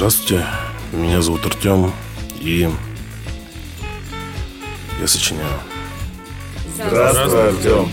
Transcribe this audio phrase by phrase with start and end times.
[0.00, 0.46] Здравствуйте,
[0.92, 1.92] меня зовут Артем,
[2.40, 2.66] и
[4.98, 5.60] я сочиняю.
[6.74, 7.92] Здравствуй, Артем.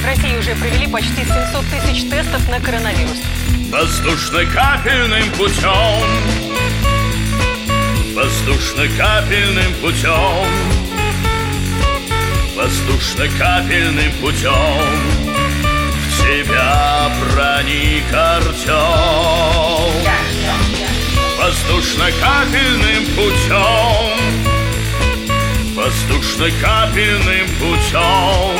[0.00, 3.18] В России уже провели почти 700 тысяч тестов на коронавирус.
[3.70, 6.00] Воздушно-капельным путем
[8.14, 10.48] Воздушно-капельным путем
[12.56, 15.13] Воздушно-капельным путем
[16.24, 18.72] тебя проник Артем
[21.38, 24.18] Воздушно-капельным путем
[25.74, 28.56] Воздушно-капельным путем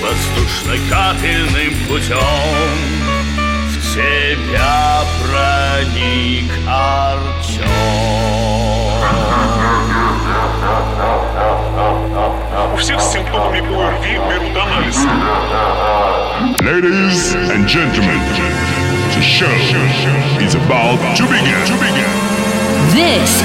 [0.00, 2.16] Воздушно-капельным путем
[3.68, 7.68] В тебя проник Артем
[12.73, 14.97] У всех с симптомами ОРВИ берут анализ.
[16.61, 18.19] Ladies and gentlemen,
[19.13, 19.51] the show
[20.41, 21.65] is about to begin.
[21.65, 22.09] To begin.
[22.93, 23.43] This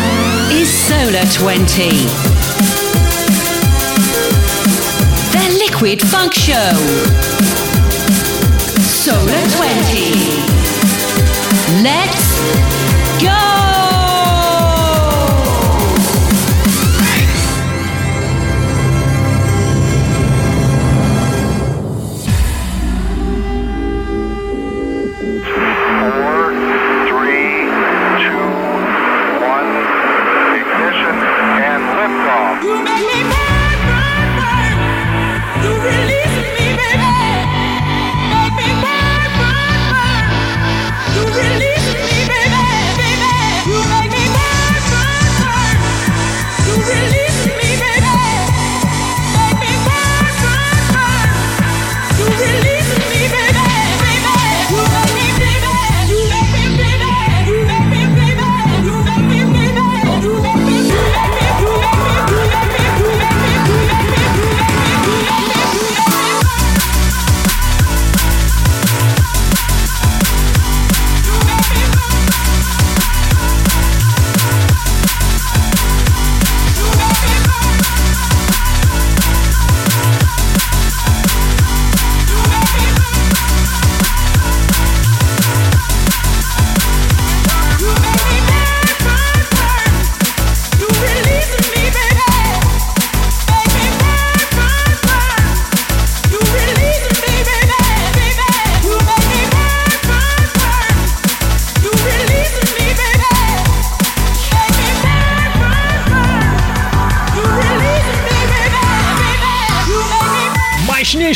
[0.50, 2.06] is Solar 20.
[5.32, 6.72] The Liquid Funk Show.
[8.80, 10.48] Solar 20.
[11.82, 12.40] Let's
[13.22, 13.71] go!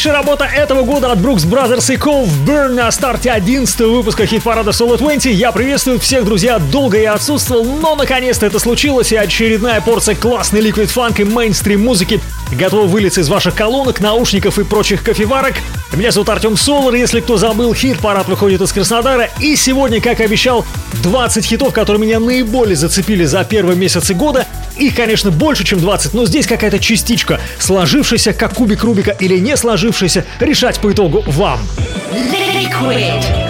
[0.07, 4.71] Мощнейшая работа этого года от Brooks Brothers и Cove Burn на старте 11 выпуска хит-парада
[4.71, 5.25] Solo 20.
[5.25, 6.59] Я приветствую всех, друзья.
[6.59, 11.83] Долго я отсутствовал, но наконец-то это случилось, и очередная порция классной ликвид фанк и мейнстрим
[11.83, 12.21] музыки
[12.53, 15.55] готова вылиться из ваших колонок, наушников и прочих кофеварок.
[15.93, 20.65] Меня зовут Артем Солар, если кто забыл, хит-парад выходит из Краснодара, и сегодня, как обещал,
[21.01, 24.45] 20 хитов, которые меня наиболее зацепили за первые месяцы года.
[24.75, 29.55] Их, конечно, больше, чем 20, но здесь какая-то частичка, сложившаяся как кубик Рубика или не
[29.55, 31.59] сложившаяся, решать по итогу вам.
[32.11, 33.46] Liquid.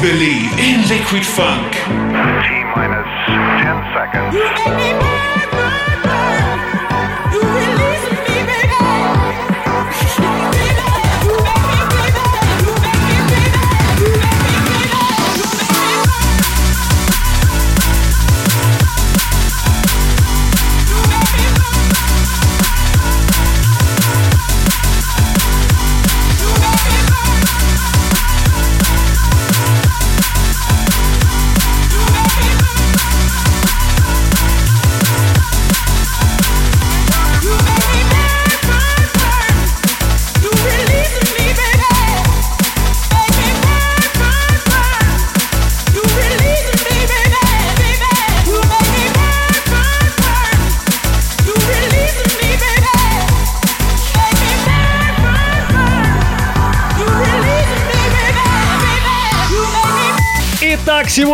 [0.00, 1.72] Believe in liquid funk.
[1.74, 5.47] T minus 10 seconds.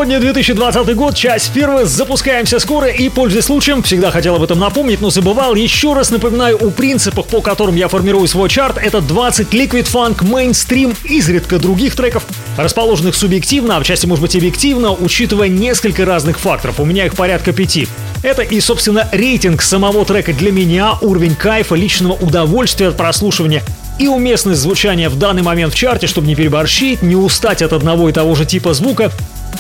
[0.05, 5.01] Сегодня 2020 год, часть первая, запускаемся скоро и, пользуясь случаем, всегда хотел об этом напомнить,
[5.01, 8.77] но забывал, еще раз напоминаю о принципах, по которым я формирую свой чарт.
[8.77, 12.27] Это 20 Liquid Funk мейнстрим, изредка других треков,
[12.59, 16.81] расположенных субъективно, а в части, может быть, объективно, учитывая несколько разных факторов.
[16.81, 17.89] У меня их порядка пяти.
[18.23, 23.63] Это и, собственно, рейтинг самого трека для меня, уровень кайфа, личного удовольствия от прослушивания
[23.99, 28.09] и уместность звучания в данный момент в чарте, чтобы не переборщить, не устать от одного
[28.09, 29.11] и того же типа звука,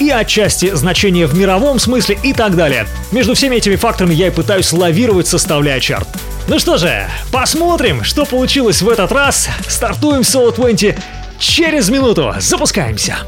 [0.00, 2.86] и отчасти значение в мировом смысле и так далее.
[3.12, 6.08] Между всеми этими факторами я и пытаюсь лавировать, составляя чарт.
[6.48, 9.48] Ну что же, посмотрим, что получилось в этот раз.
[9.66, 10.96] Стартуем Solo 20
[11.38, 12.34] через минуту.
[12.38, 13.18] Запускаемся.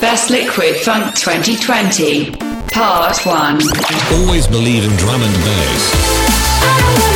[0.00, 2.38] Best Liquid Funk 2020,
[2.70, 3.58] Part 1.
[4.12, 7.07] Always believe in drum and bass.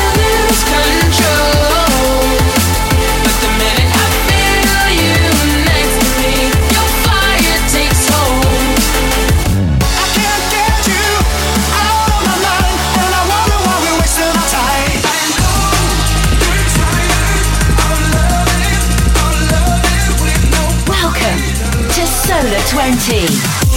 [22.82, 23.71] 20.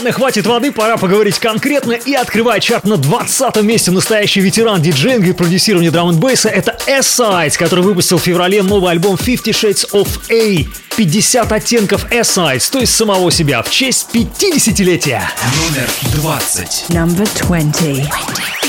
[0.00, 5.28] Ладно, хватит воды, пора поговорить конкретно и открывать чарт на 20 месте настоящий ветеран диджейнга
[5.28, 10.08] и продюсирования драм бейса это S-Sides, который выпустил в феврале новый альбом Fifty Shades of
[10.30, 10.66] A.
[10.96, 15.20] 50 оттенков S-Sides, то есть самого себя, в честь 50-летия.
[15.68, 16.86] Номер 20.
[16.88, 18.59] Number 20.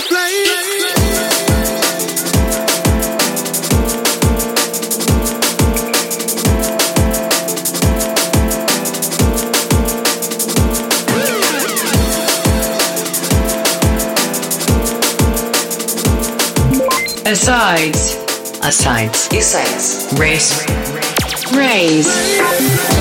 [17.32, 18.18] Asides.
[18.62, 19.30] Asides.
[19.32, 20.12] Asides.
[20.20, 20.66] Race.
[21.56, 23.01] Raise.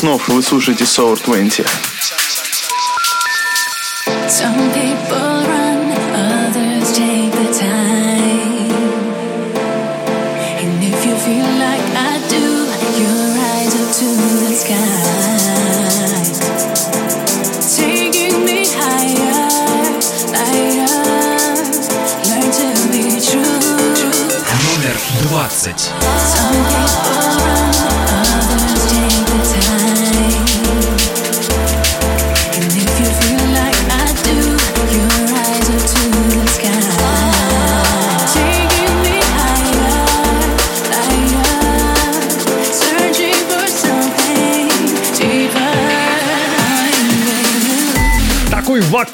[0.00, 1.66] Снов, вы слушаете Sour 20.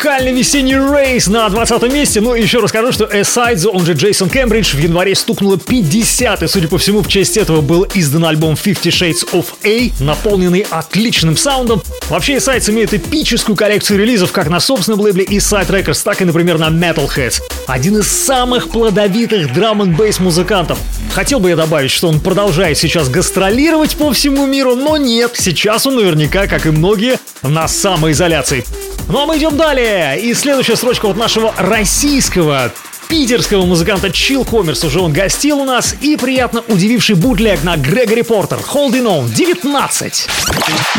[0.06, 2.20] Такой вокальный весенний рейс на 20 месте.
[2.20, 6.68] Ну, еще расскажу, что Эсайдзу, он же Джейсон Кембридж, в январе стукнуло 50, и, судя
[6.68, 11.82] по всему, в честь этого был издан альбом Fifty Shades of A, наполненный отличным саундом.
[12.08, 16.58] Вообще, Эсайдс имеет эпическую коллекцию релизов как на собственном лейбле Eastside Records, так и, например,
[16.58, 17.42] на Metalheads.
[17.66, 20.78] Один из самых плодовитых драм н музыкантов.
[21.12, 25.86] Хотел бы я добавить, что он продолжает сейчас гастролировать по всему миру, но нет, сейчас
[25.86, 28.64] он наверняка, как и многие, на самоизоляции.
[29.08, 29.95] Ну а мы идем далее.
[29.96, 32.70] И следующая строчка от нашего российского
[33.08, 38.22] питерского музыканта Chill Commerce уже он гостил у нас и приятно удививший бутлег на Грегори
[38.22, 40.28] Портер Holding On 19.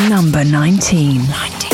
[0.09, 1.67] Number 19.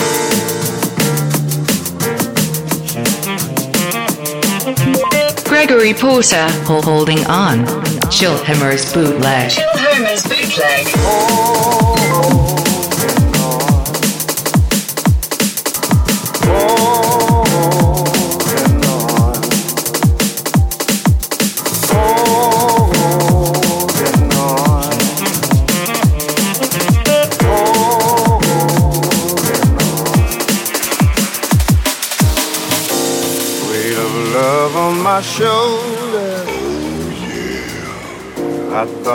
[5.46, 7.66] Gregory Porter, holding on.
[8.10, 9.50] Chill Hammers bootleg.
[9.50, 11.53] Chill Hammers bootleg.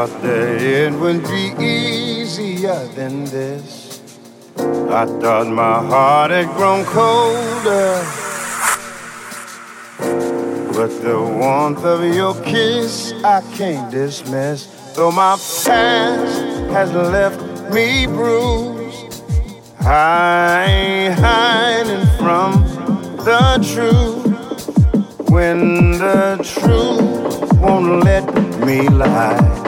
[0.07, 4.01] Thought that it would be easier than this.
[4.57, 8.01] I thought my heart had grown colder.
[10.73, 14.67] But the warmth of your kiss I can't dismiss.
[14.95, 16.39] Though my past
[16.77, 17.41] has left
[17.75, 19.25] me bruised,
[19.81, 22.53] I ain't hiding from
[23.29, 24.29] the truth.
[25.29, 28.25] When the truth won't let
[28.65, 29.68] me lie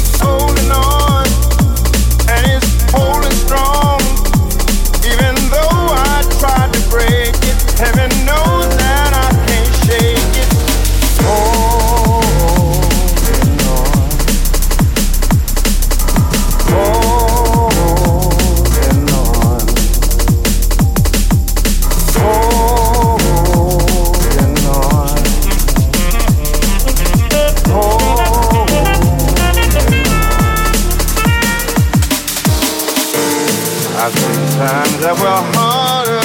[34.61, 36.21] times that were harder.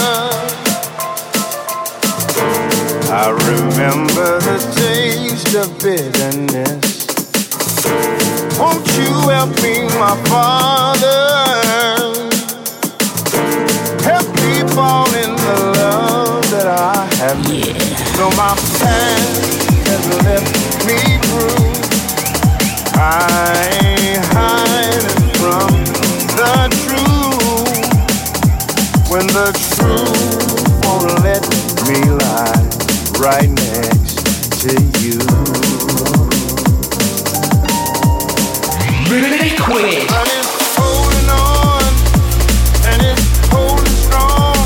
[3.08, 7.06] I remember the taste of bitterness.
[8.60, 11.22] Won't you help me, my father?
[14.04, 18.16] Help me fall in the love that I have missed.
[18.18, 20.52] Though my past has left
[20.84, 21.94] me bruised,
[22.96, 24.24] I ain't
[29.16, 31.40] When the truth won't let
[31.88, 32.60] me lie
[33.16, 34.20] right next
[34.60, 35.16] to you.
[39.08, 40.04] Liquid.
[40.06, 41.88] But it's holding on
[42.92, 44.60] and it's holding strong.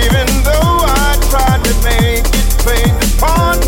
[0.00, 3.61] Even though I tried to make it play the part,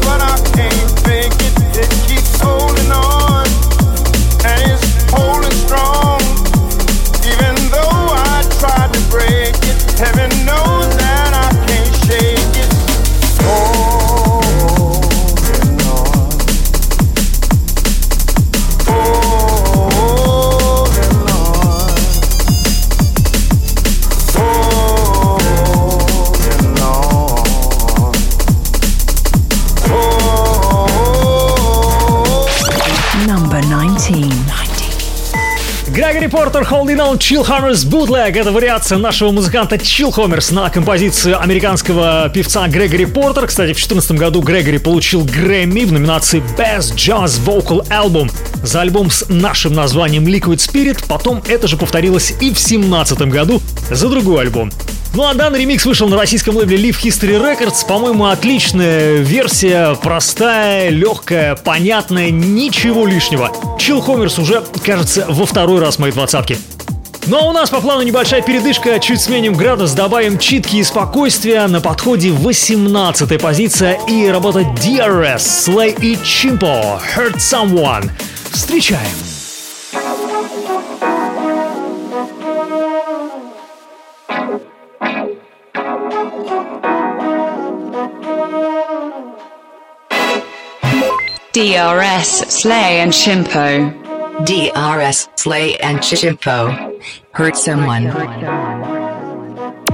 [36.34, 38.36] Грегори Портер Holding On Chill Hammers Bootleg.
[38.36, 43.46] Это вариация нашего музыканта Chill Hammers на композицию американского певца Грегори Портер.
[43.46, 48.32] Кстати, в 2014 году Грегори получил Грэмми в номинации Best Jazz Vocal Album
[48.64, 51.04] за альбом с нашим названием Liquid Spirit.
[51.08, 53.60] Потом это же повторилось и в 2017 году
[53.90, 54.70] за другой альбом.
[55.14, 57.86] Ну а данный ремикс вышел на российском лейбле Live History Records.
[57.86, 63.52] По-моему, отличная версия, простая, легкая, понятная, ничего лишнего.
[63.78, 66.58] Chill Homers уже, кажется, во второй раз в моей двадцатке.
[67.26, 71.64] Ну а у нас по плану небольшая передышка, чуть сменим градус, добавим читки и спокойствия.
[71.68, 78.10] На подходе 18 позиция и работа DRS, Slay и Chimpo, Hurt Someone.
[78.50, 79.33] Встречаем!
[91.53, 93.91] DRS, Slay and Chimpo.
[94.45, 96.69] DRS, Slay and Chimpo.
[97.31, 98.05] Hurt someone.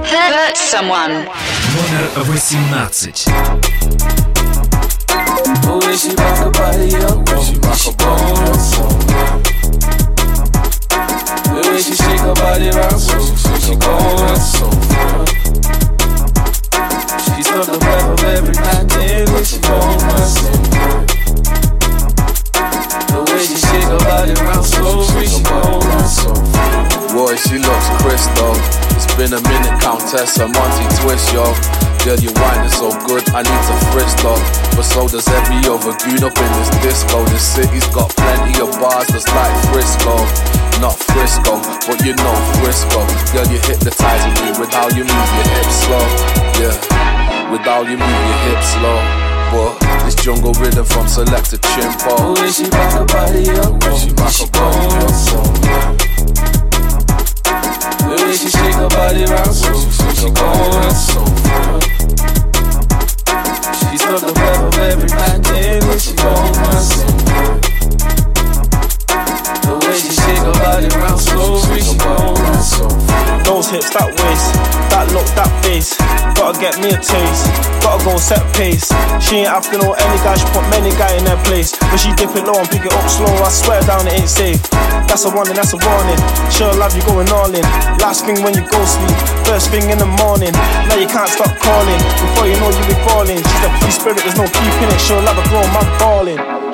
[0.02, 1.26] Hurt someone.
[1.76, 3.26] Номер 18.
[5.66, 8.56] When she rock her body up, when she rock her body up.
[11.46, 14.26] The way she shake her body round, when she shake her body
[17.49, 17.79] on the
[23.25, 26.33] way she shake her body so.
[27.13, 27.87] Boy, she looks.
[28.93, 31.43] It's been a minute, Countess, Monty twist, yo.
[32.05, 34.21] Girl, your wine is so good, I need to frisk.
[34.23, 37.23] But so does every other goon up in this disco.
[37.25, 40.17] This city's got plenty of bars just like Frisco.
[40.81, 43.05] Not Frisco, but you know Frisco.
[43.33, 46.05] Girl, you hypnotizing me with how you move your hips slow.
[46.57, 46.73] Yeah,
[47.51, 48.99] with all you move your hips slow.
[49.51, 52.33] But this jungle rhythm from Selector Chimpo.
[52.39, 55.11] When she rock her body up, when she rock her body up.
[58.07, 59.73] The way she shake her body round, so
[60.15, 60.95] she go round.
[63.75, 66.87] She's on the web of every night, and when she go round.
[69.67, 73.10] The way she shake her body round, so she go round.
[73.51, 74.47] Those hips, that waist,
[74.95, 75.91] that look, that face.
[76.39, 77.51] Gotta get me a taste,
[77.83, 78.87] gotta go set pace.
[79.19, 81.75] She ain't after no any guy, she put many guy in their place.
[81.91, 84.31] When she dip it low and pick it up slow, I swear down it ain't
[84.31, 84.63] safe.
[85.11, 86.15] That's a warning, that's a warning.
[86.47, 87.67] Sure love you going all in.
[87.99, 90.55] Last thing when you go sleep, first thing in the morning.
[90.87, 91.99] Now you can't stop calling.
[92.23, 93.35] Before you know you be falling.
[93.35, 95.01] She's a free spirit, there's no keeping it.
[95.03, 96.70] Sure love a grown man balling.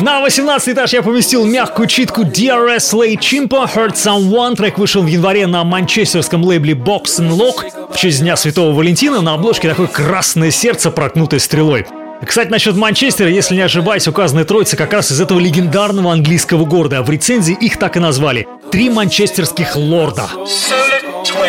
[0.00, 4.56] На 18 этаж я поместил мягкую читку DRS Slay Chimpo Hurt Someone.
[4.56, 7.92] Трек вышел в январе на манчестерском лейбле Box and Lock.
[7.92, 11.86] В честь Дня Святого Валентина на обложке такое красное сердце, проткнутое стрелой.
[12.26, 16.98] Кстати, насчет Манчестера, если не ошибаюсь, указанные троицы как раз из этого легендарного английского города.
[16.98, 18.48] А в рецензии их так и назвали.
[18.72, 20.28] Три манчестерских лорда.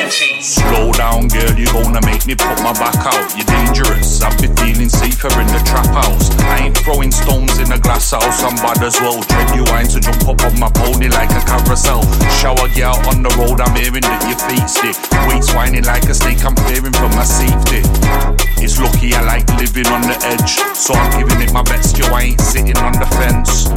[0.09, 3.25] Slow down, girl, you gonna make me put my back out.
[3.33, 6.29] You're dangerous, I've been feeling safer in the trap house.
[6.45, 9.17] I ain't throwing stones in a glass house, I'm bad as well.
[9.24, 12.05] Genuine to jump up on my pony like a carousel.
[12.38, 14.97] Shower girl on the road, I'm hearing that your feet stick.
[15.25, 17.81] Waist whining like a snake, I'm fearing for my safety.
[18.61, 21.98] It's lucky I like living on the edge, so I'm giving it my best.
[21.98, 23.74] Yo, I ain't sitting on the fence.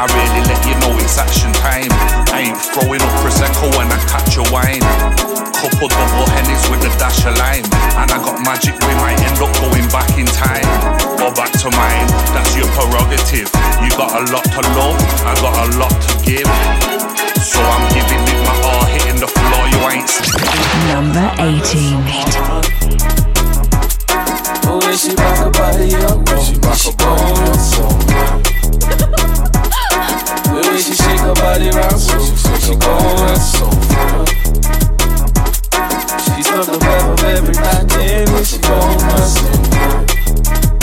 [0.00, 1.92] I really let you know it's action time.
[2.32, 4.80] I ain't throwing up prosecco when I catch a wine.
[5.60, 7.64] Couple double hennies with a dash of lime,
[8.00, 8.74] and I got magic.
[8.80, 10.64] We might end up going back in time.
[11.20, 12.08] Go back to mine.
[12.32, 13.52] That's your prerogative.
[13.84, 14.96] You got a lot to love.
[15.28, 16.48] I got a lot to give.
[17.44, 19.68] So I'm giving it my all, hitting the floor.
[19.68, 20.08] You ain't.
[20.88, 22.00] Number 18.
[24.64, 27.60] When she rock her body up, when she rock her body up.
[30.50, 32.16] The way she shake her body round, so
[32.58, 33.40] she go round.
[36.42, 40.79] She not the love of everybody and she told my.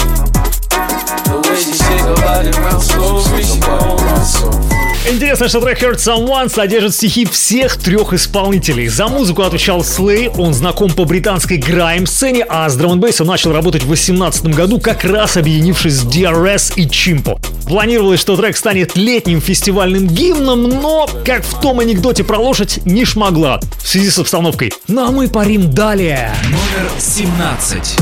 [5.10, 8.90] Интересно, что трек Hurt Someone содержит стихи всех трех исполнителей.
[8.90, 13.84] За музыку отвечал Слей, он знаком по британской грайм-сцене, а с драм он начал работать
[13.84, 17.40] в 2018 году, как раз объединившись с DRS и Чимпо.
[17.68, 23.06] Планировалось, что трек станет летним фестивальным гимном, но, как в том анекдоте про лошадь, не
[23.06, 24.74] шмогла в связи с обстановкой.
[24.88, 26.34] Ну а мы парим далее.
[26.44, 27.98] Номер 17.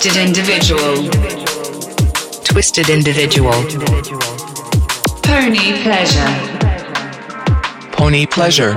[0.00, 1.10] Twisted individual.
[2.42, 3.52] Twisted individual.
[5.22, 6.30] Pony pleasure.
[7.92, 8.72] Pony pleasure.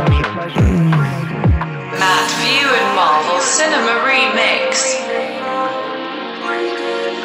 [1.96, 5.00] Matt View and Marvel Cinema Remix.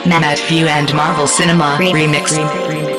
[0.07, 2.98] Matt View and Marvel Cinema Remix.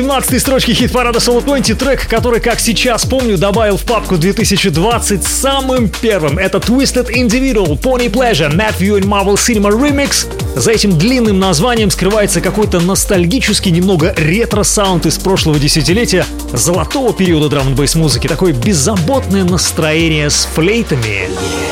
[0.00, 5.90] 17 строчке хит-парада Solo 20 трек, который, как сейчас помню, добавил в папку 2020 самым
[5.90, 6.38] первым.
[6.38, 10.26] Это Twisted Individual, Pony Pleasure, Matthew and Marvel Cinema Remix.
[10.58, 17.68] За этим длинным названием скрывается какой-то ностальгический, немного ретро-саунд из прошлого десятилетия, золотого периода drum
[17.68, 21.28] n музыки, такое беззаботное настроение с флейтами.
[21.28, 21.69] Yeah.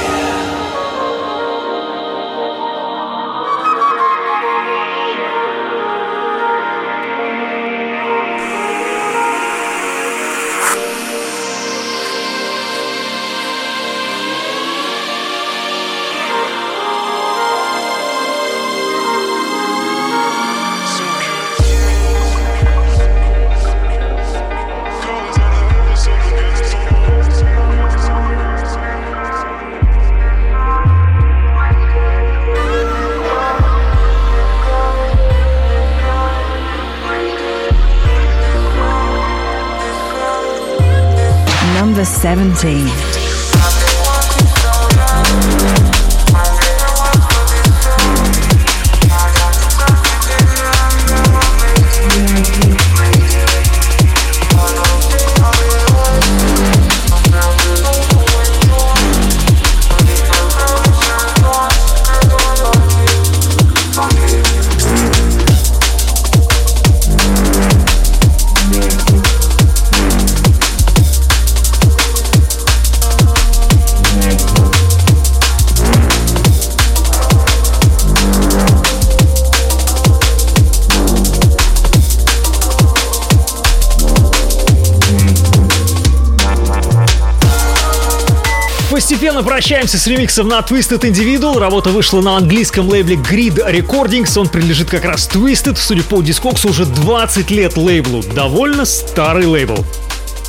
[89.69, 91.59] Прощаемся с ремиксом на Twisted Individual.
[91.59, 94.39] Работа вышла на английском лейбле Grid Recordings.
[94.41, 95.77] Он принадлежит как раз Twisted.
[95.77, 98.23] Судя по дискоксу, уже 20 лет лейблу.
[98.35, 99.85] Довольно старый лейбл.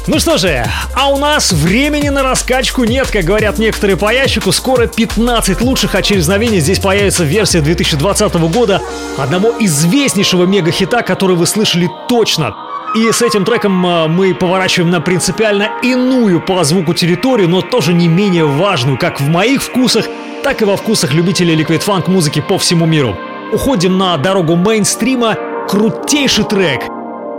[0.08, 4.54] Ну что же, а у нас времени на раскачку нет, как говорят некоторые по ящику.
[4.54, 8.82] Скоро 15 лучших, а через мгновение здесь появится версия 2020 года
[9.18, 12.56] одного известнейшего мега-хита, который вы слышали точно.
[12.96, 17.94] И с этим треком а, мы поворачиваем на принципиально иную по звуку территорию, но тоже
[17.94, 20.06] не менее важную, как в моих вкусах,
[20.44, 23.16] так и во вкусах любителей ликвид фанк музыки по всему миру.
[23.54, 26.82] Уходим на дорогу мейнстрима, крутейший трек.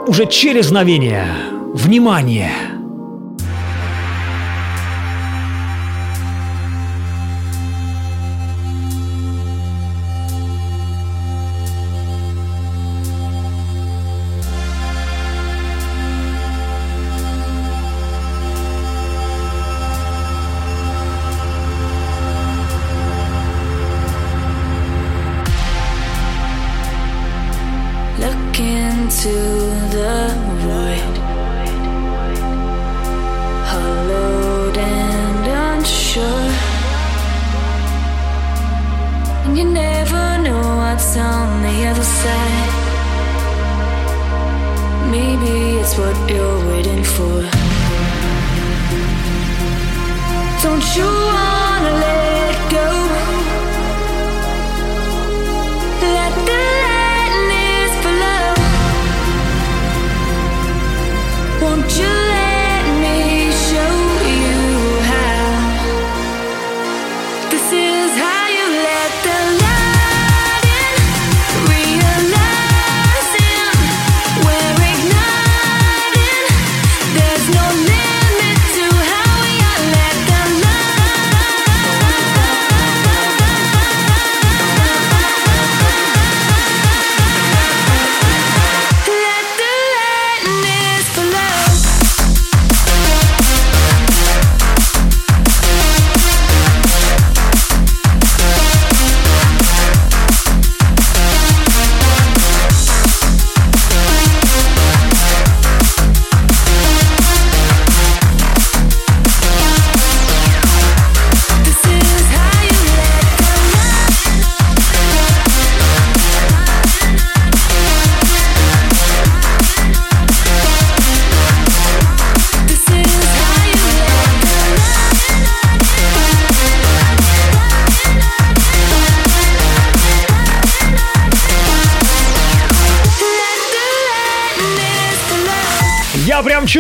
[0.07, 1.27] Уже через мгновение.
[1.75, 2.53] Внимание!
[2.53, 2.80] прям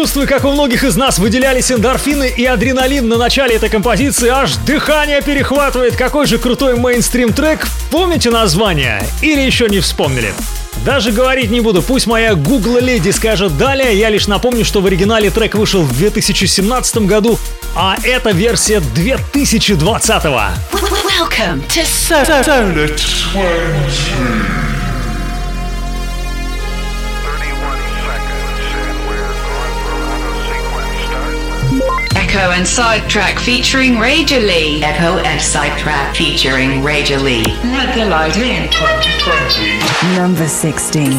[0.00, 4.30] чувствую, как у многих из нас выделялись эндорфины и адреналин на начале этой композиции.
[4.30, 5.94] Аж дыхание перехватывает.
[5.94, 7.68] Какой же крутой мейнстрим трек.
[7.90, 9.02] Помните название?
[9.20, 10.32] Или еще не вспомнили?
[10.86, 14.86] Даже говорить не буду, пусть моя Google леди скажет далее, я лишь напомню, что в
[14.86, 17.38] оригинале трек вышел в 2017 году,
[17.76, 20.48] а это версия 2020 -го.
[20.72, 24.69] Welcome to Solar 20.
[32.32, 34.80] Echo and Sidetrack featuring Raja Lee.
[34.84, 37.42] Echo and Sidetrack featuring Raja Lee.
[37.64, 40.14] Let the light in 2020.
[40.16, 41.10] Number 16.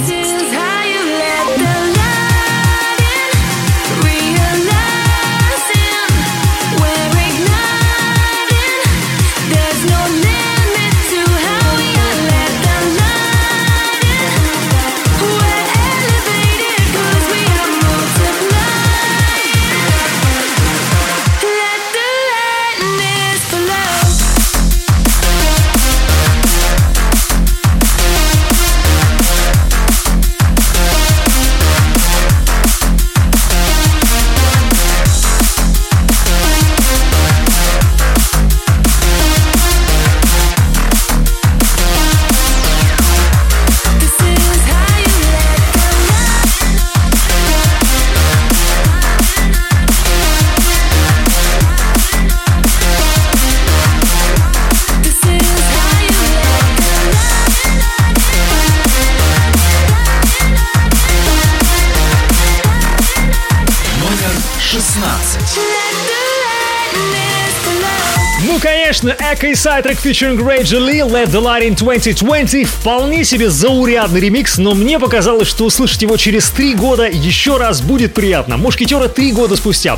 [69.01, 74.19] Конечно, Эко и Сайтрек featuring Rachel Lee Let the Light in 2020 вполне себе заурядный
[74.19, 78.57] ремикс, но мне показалось, что услышать его через три года еще раз будет приятно.
[78.57, 79.97] Мушкетера три года спустя.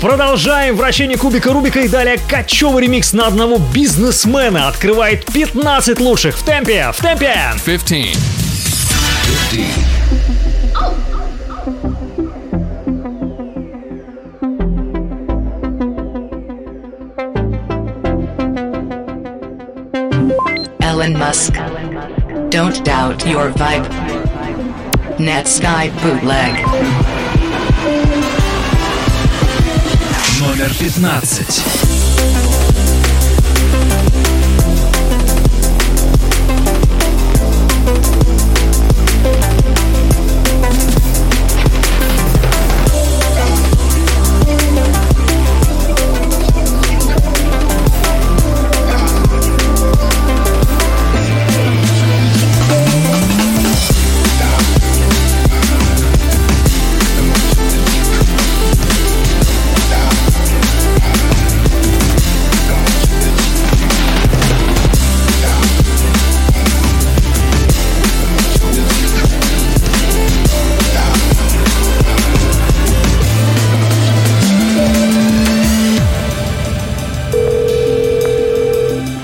[0.00, 6.44] Продолжаем вращение кубика Рубика и далее качевый ремикс на одного бизнесмена открывает 15 лучших в
[6.44, 7.34] темпе, в темпе.
[7.64, 8.18] 15.
[9.50, 9.93] 15.
[21.03, 21.53] Elon Musk.
[22.49, 23.87] Don't doubt your vibe.
[25.17, 26.65] Netsky bootleg.
[30.39, 32.39] Номер 15.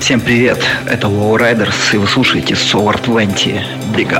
[0.01, 3.45] Всем привет, это Wow Riders, и вы слушаете Solar 20
[3.95, 4.11] Big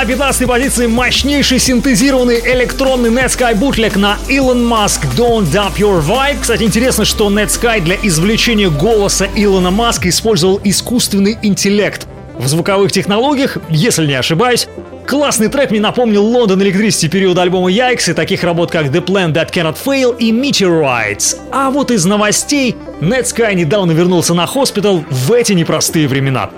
[0.00, 6.38] на 15 позиции мощнейший синтезированный электронный Netsky бутлег на Elon Musk Don't Dump Your Vibe.
[6.40, 12.06] Кстати, интересно, что Netsky для извлечения голоса Илона Маска использовал искусственный интеллект.
[12.38, 14.68] В звуковых технологиях, если не ошибаюсь,
[15.06, 19.32] Классный трек мне напомнил Лондон Electricity периода альбома Yikes и таких работ как The Plan
[19.32, 21.36] That Cannot Fail и Meteorites.
[21.50, 26.50] А вот из новостей Netsky недавно вернулся на хоспитал в эти непростые времена.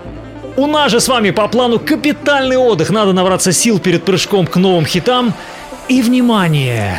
[0.57, 2.91] У нас же с вами по плану капитальный отдых.
[2.91, 5.33] Надо набраться сил перед прыжком к новым хитам.
[5.89, 6.97] И внимание!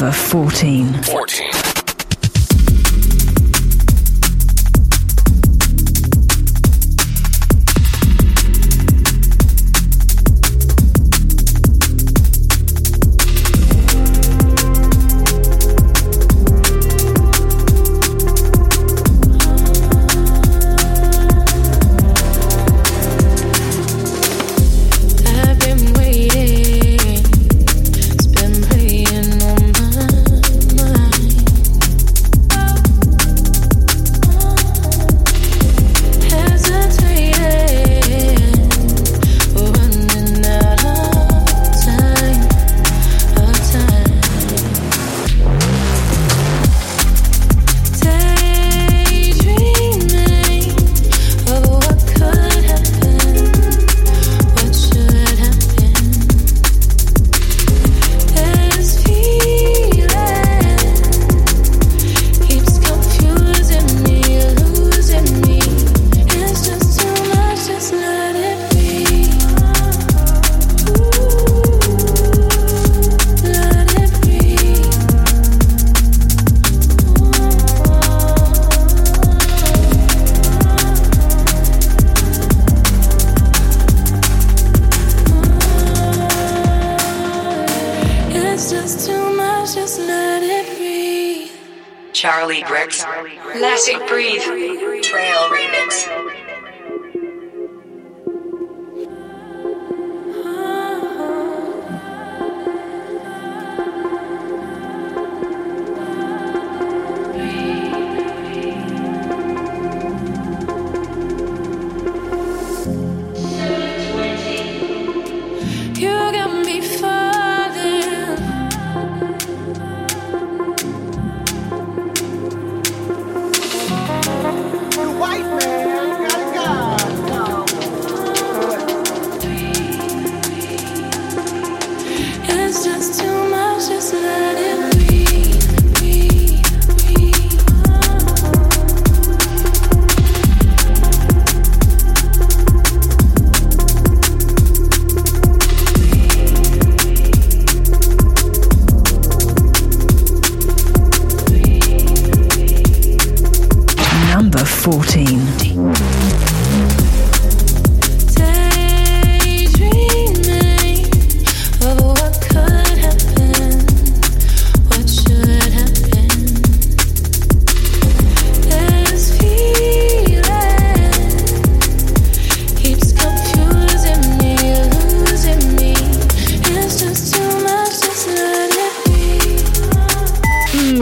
[0.00, 1.02] Number 14.
[1.02, 1.59] 14.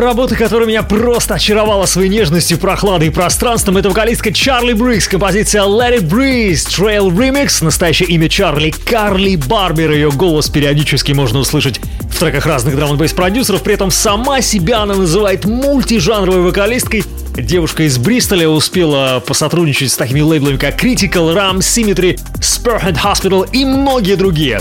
[0.08, 5.64] Работа, которая меня просто очаровала своей нежностью, прохладой и пространством, это вокалистка Чарли Брикс, композиция
[5.64, 11.82] Let It Breeze, Trail Remix, настоящее имя Чарли, Карли Барбер, ее голос периодически можно услышать
[12.10, 17.04] в треках разных драм н продюсеров, при этом сама себя она называет мультижанровой вокалисткой,
[17.36, 23.64] Девушка из Бристоля успела посотрудничать с такими лейблами, как Critical, Ram, Symmetry, Spearhead Hospital и
[23.66, 24.60] многие другие.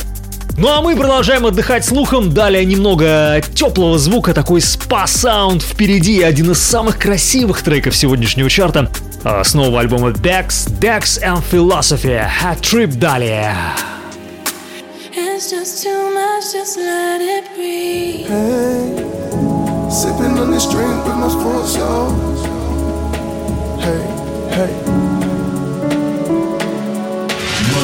[0.57, 2.33] Ну а мы продолжаем отдыхать слухом.
[2.33, 6.23] Далее немного теплого звука, такой спа-саунд впереди.
[6.23, 8.89] Один из самых красивых треков сегодняшнего чарта.
[9.23, 12.19] А, С нового альбома Dex, Dex and Philosophy.
[12.41, 13.55] Hat Trip далее.
[15.15, 18.27] It's just too much, just let it breathe.
[18.27, 22.09] Hey, sipping on this drink with my sports, yo.
[23.79, 24.01] Hey,
[24.55, 25.16] hey.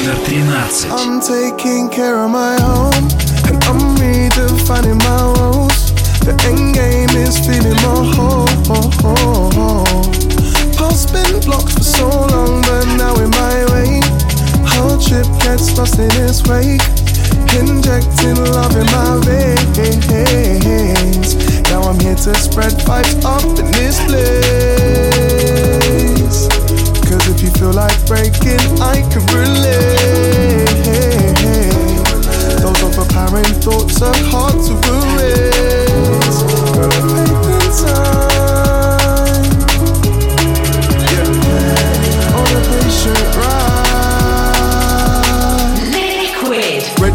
[0.03, 0.91] Номер 13.
[0.91, 2.95] I'm taking care of my own,
[3.47, 5.93] and I'm redefining my roles.
[6.27, 8.47] The end game is feeling more whole.
[10.77, 14.01] Past been blocked for so long, but now in my way.
[14.64, 16.83] Hardship gets lost in its wake.
[17.55, 20.09] Injecting love in my veins.
[21.71, 25.22] Now I'm here to spread vibes up in this place.
[27.34, 30.70] If you feel like breaking, I can relate.
[32.62, 36.44] Those overpowering thoughts are hard to erase.
[36.76, 38.23] Gotta take the time.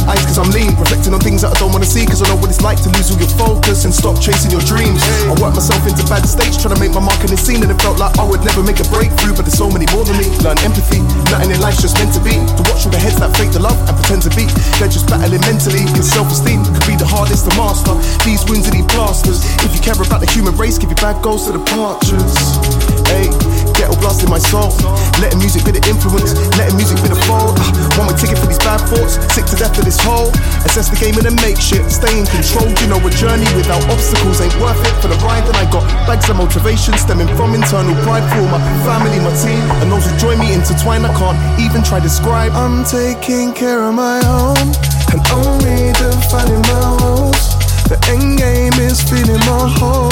[0.09, 2.41] Eyes cause I'm lean, reflecting on things that I don't wanna see Cause I know
[2.41, 5.61] what it's like to lose all your focus and stop chasing your dreams I worked
[5.61, 8.01] myself into bad states trying to make my mark in the scene And it felt
[8.01, 10.57] like I would never make a breakthrough But there's so many more than me, learn
[10.65, 13.53] empathy Nothing in life's just meant to be To watch all the heads that fake
[13.53, 14.49] the love and pretend to be
[14.79, 15.83] they're just battling mentally.
[15.91, 17.99] Cause self esteem could be the hardest to master.
[18.23, 19.43] These wounds are these plasters.
[19.67, 22.35] If you care about the human race, give your bad goals to the departures.
[23.11, 23.27] Hey,
[23.75, 24.71] ghetto blast in my soul.
[25.19, 27.59] Letting music be the influence, letting music be the fold.
[27.99, 30.30] One ah, way ticket for these bad thoughts, sick to death of this hole.
[30.66, 31.84] Assess the game and then make shit.
[31.90, 35.46] Stay in control, you know a journey without obstacles ain't worth it for the ride.
[35.46, 39.62] And I got bags of motivation stemming from internal pride for my family, my team,
[39.82, 41.05] and those who join me intertwine.
[41.05, 42.53] I can't even try describe.
[42.53, 44.59] I'm taking care of my own
[45.12, 47.59] and only defining my roles.
[47.88, 50.09] The end game is feeling my whole.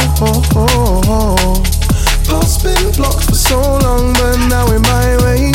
[2.25, 5.53] Past been blocked for so long, but now in my way.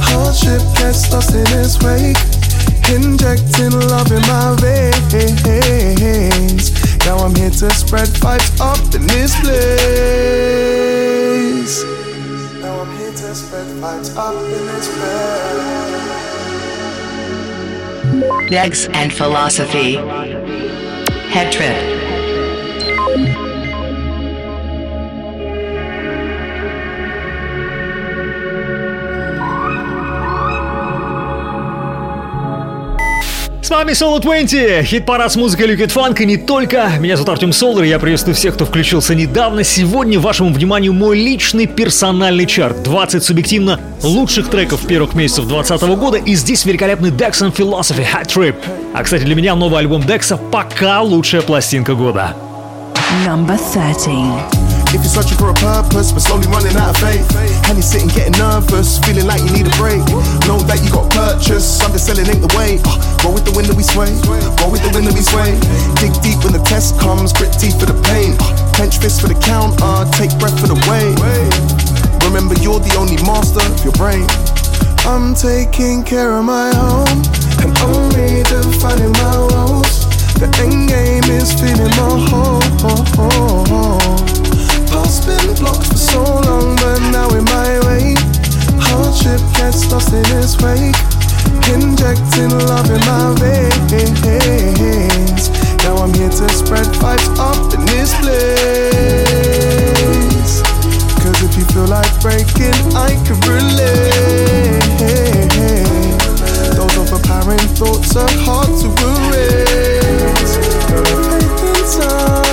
[0.00, 2.39] Hardship gets lost in its wake.
[2.88, 5.50] Injecting love in my veins.
[7.04, 10.50] Now I'm here to spread vibes up in this place.
[12.60, 15.80] Now I'm here to spread vibes up in this place.
[18.50, 19.96] Legs and philosophy.
[21.30, 21.99] Head trip.
[33.70, 36.90] С вами Solo 20, хит-парад с музыкой Liquid Funk и не только.
[36.98, 39.62] Меня зовут Артем Солдер, я приветствую всех, кто включился недавно.
[39.62, 42.82] Сегодня вашему вниманию мой личный персональный чарт.
[42.82, 46.18] 20 субъективно лучших треков первых месяцев 2020 года.
[46.18, 48.56] И здесь великолепный Dex and Philosophy Hat Trip.
[48.92, 52.34] А, кстати, для меня новый альбом Декса пока лучшая пластинка года.
[53.24, 54.69] Number 13.
[54.90, 57.22] If you're searching for a purpose, but slowly running out of faith,
[57.70, 60.02] and you're sitting getting nervous, feeling like you need a break,
[60.50, 61.78] know that you got purchase.
[61.78, 62.82] Underselling ain't the way.
[62.82, 64.10] Uh, roll with the wind that we sway,
[64.58, 65.54] roll with the wind that we sway.
[66.02, 68.34] Dig deep when the test comes, grit teeth for the pain.
[68.42, 71.14] Uh, clench fists for the count, uh, take breath for the way.
[72.26, 74.26] Remember, you're the only master of your brain.
[75.06, 77.14] I'm taking care of my own
[77.62, 80.02] and only defining my roles.
[80.34, 82.60] The end game is feeling my whole.
[85.02, 88.14] Past been blocked for so long, but now in my way.
[88.76, 90.94] Hardship gets lost in its wake.
[91.72, 95.48] Injecting love in my veins.
[95.84, 98.60] Now I'm here to spread vibes up in this place.
[101.22, 104.84] Cause if you feel like breaking, I can relate.
[106.76, 110.58] Those overpowering thoughts are hard to erase.
[110.92, 112.49] Taking time.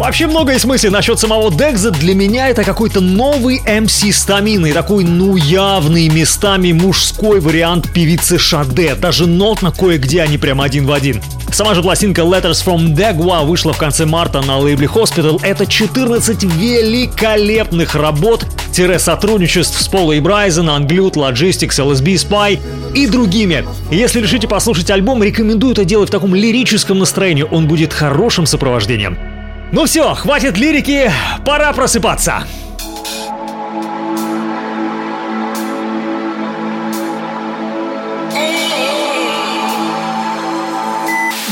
[0.00, 1.90] Вообще много есть мыслей насчет самого Декза.
[1.90, 8.38] Для меня это какой-то новый MC Стамин и такой, ну, явный местами мужской вариант певицы
[8.38, 8.94] Шаде.
[8.94, 11.20] Даже нотно кое-где они прямо один в один.
[11.52, 15.38] Сама же пластинка Letters from Dagua вышла в конце марта на лейбле Hospital.
[15.42, 22.58] Это 14 великолепных работ, тире сотрудничеств с Полой Брайзен, Unglued, Logistics, LSB Spy
[22.94, 23.66] и другими.
[23.90, 27.42] Если решите послушать альбом, рекомендую это делать в таком лирическом настроении.
[27.42, 29.39] Он будет хорошим сопровождением.
[29.72, 31.10] Ну все, хватит лирики,
[31.44, 32.42] пора просыпаться.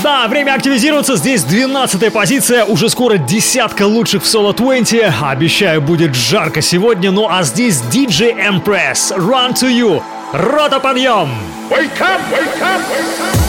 [0.03, 1.17] Да, время активизироваться.
[1.17, 2.65] Здесь 12 позиция.
[2.65, 5.13] Уже скоро десятка лучших в Solo 20.
[5.21, 7.11] Обещаю, будет жарко сегодня.
[7.11, 9.17] Ну а здесь DJ Empress.
[9.17, 10.03] Run to you.
[10.33, 11.31] Рота подъем.
[11.71, 13.48] Wake up, wake up, wake up.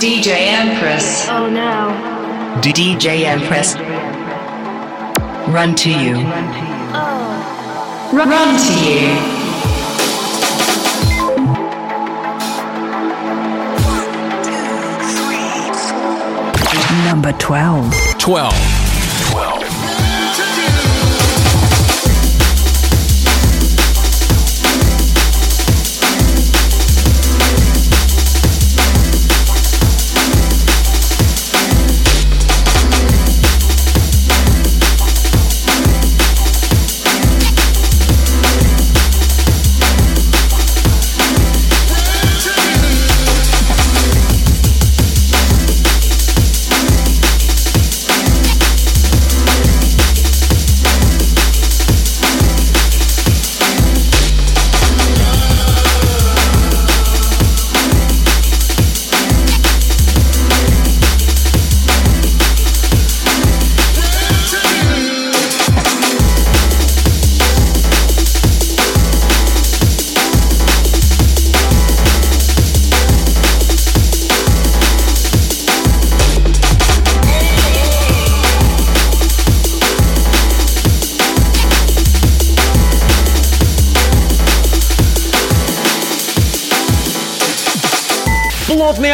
[0.00, 1.26] DJ Empress.
[1.28, 2.60] Oh no.
[2.60, 3.76] DJ Empress.
[5.48, 6.16] Run to you.
[6.92, 8.10] Oh.
[8.12, 9.46] Run, run to you.
[17.06, 17.94] Number 12.
[18.18, 18.75] 12.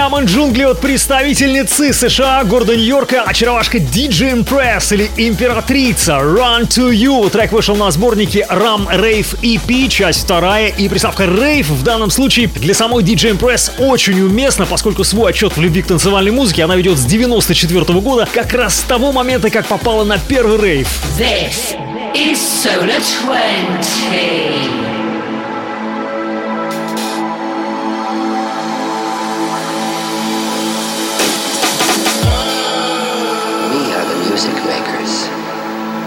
[0.02, 6.90] Плотный Амон Джунгли от представительницы США, города Нью-Йорка, очаровашка DJ Impress или Императрица Run to
[6.90, 7.30] You.
[7.30, 12.48] Трек вышел на сборнике Ram Rave EP, часть вторая, и приставка Rave в данном случае
[12.48, 16.74] для самой DJ Impress очень уместна, поскольку свой отчет в любви к танцевальной музыке она
[16.74, 20.88] ведет с 94 года, как раз с того момента, как попала на первый рейв.
[21.16, 21.76] This
[22.14, 24.91] is Solar 20.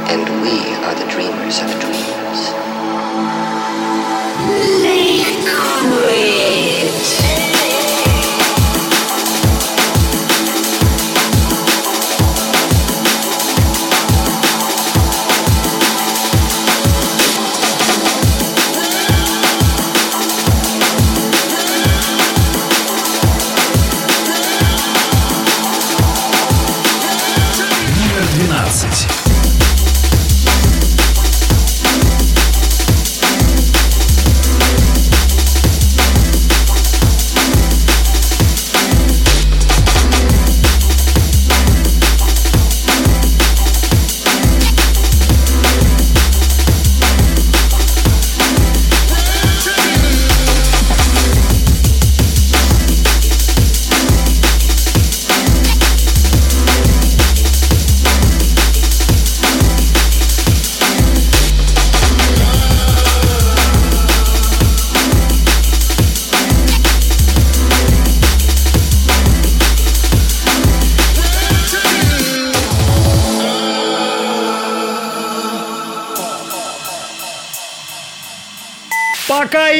[0.08, 2.05] And we are the dreamers of dreams.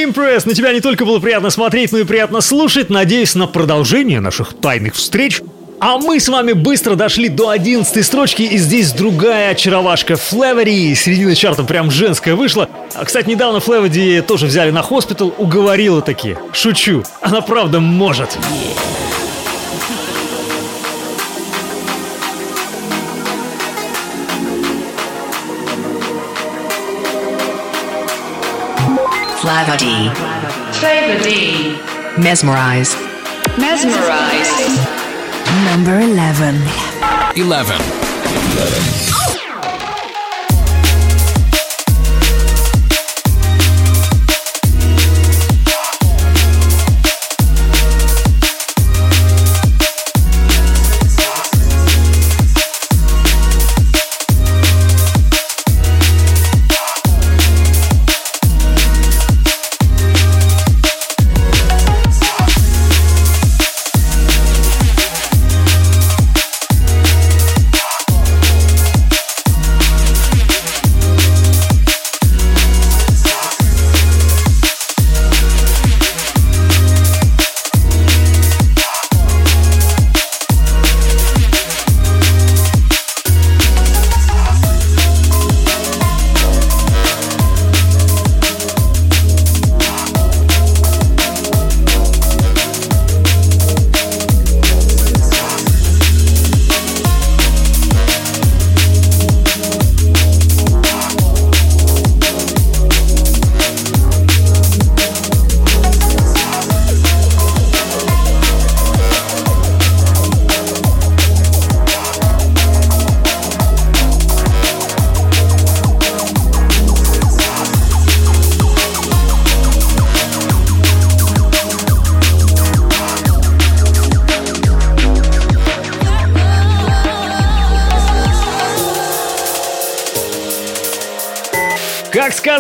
[0.06, 0.46] Импресс!
[0.46, 2.92] На тебя не только было приятно смотреть, но и приятно слушать.
[2.92, 5.42] Надеюсь на продолжение наших тайных встреч.
[5.80, 10.94] А мы с вами быстро дошли до 11 строчки, и здесь другая очаровашка Флевери.
[10.94, 12.70] Середина чарта прям женская вышла.
[12.94, 16.38] А, кстати, недавно Флевери тоже взяли на хоспитал, уговорила таки.
[16.54, 18.38] Шучу, она правда может.
[29.56, 30.10] Flavor D.
[30.74, 31.78] Flavor D.
[32.22, 32.94] Mesmerize.
[33.58, 34.52] Mesmerize.
[35.64, 36.62] Number 11.
[37.38, 37.80] 11.
[37.80, 39.25] 11.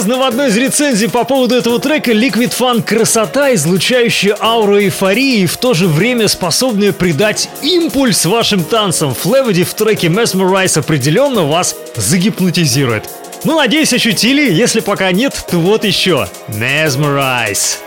[0.05, 5.39] Сказано в одной из рецензий по поводу этого трека, Liquid Fun— красота, излучающая ауру эйфории
[5.39, 9.15] и в то же время способная придать импульс вашим танцам.
[9.15, 13.09] Флеводи в треке Mesmerize определенно вас загипнотизирует.
[13.45, 14.53] Ну, надеюсь, ощутили.
[14.53, 16.27] Если пока нет, то вот еще.
[16.49, 17.84] Mesmerize.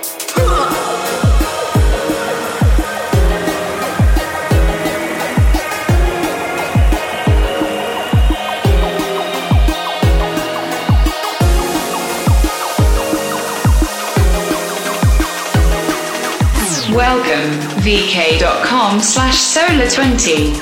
[16.88, 17.60] Welcome.
[17.82, 20.54] vk.com slash solar20.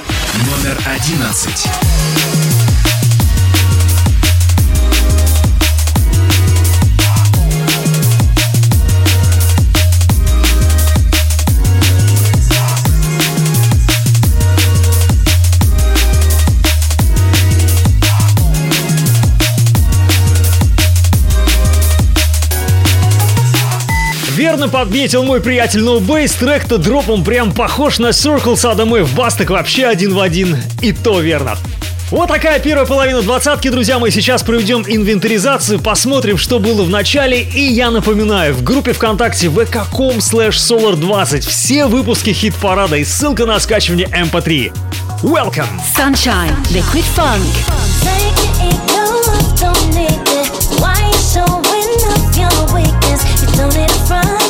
[0.49, 2.05] Номер 11.
[24.57, 29.34] Верно подметил мой приятель No Bass, трек-то дропом прям похож на Circle Садом в бас
[29.34, 30.57] так вообще один в один.
[30.80, 31.59] И то верно.
[32.11, 33.98] Вот такая первая половина двадцатки, друзья.
[33.98, 37.42] Мы сейчас проведем инвентаризацию, посмотрим, что было в начале.
[37.42, 43.61] И я напоминаю, в группе ВКонтакте vk.com slash solar20 все выпуски хит-парада и ссылка на
[43.61, 44.72] скачивание MP3.
[45.22, 45.68] Welcome!
[45.94, 48.16] Sunshine, Liquid Funk.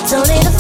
[0.07, 0.55] 走你的。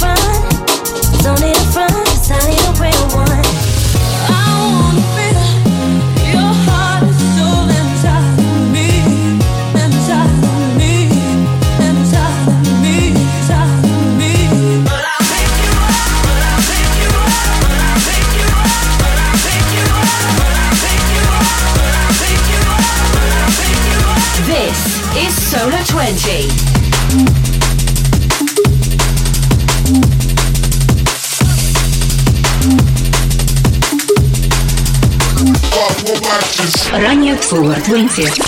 [36.96, 38.40] Ранее в Solar 20.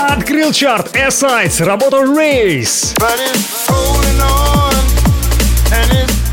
[0.00, 2.96] Открыл чарт S-Sides, работа Race.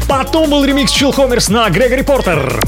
[0.07, 2.61] Потом был ремикс Chill Homers на Грегори Портер.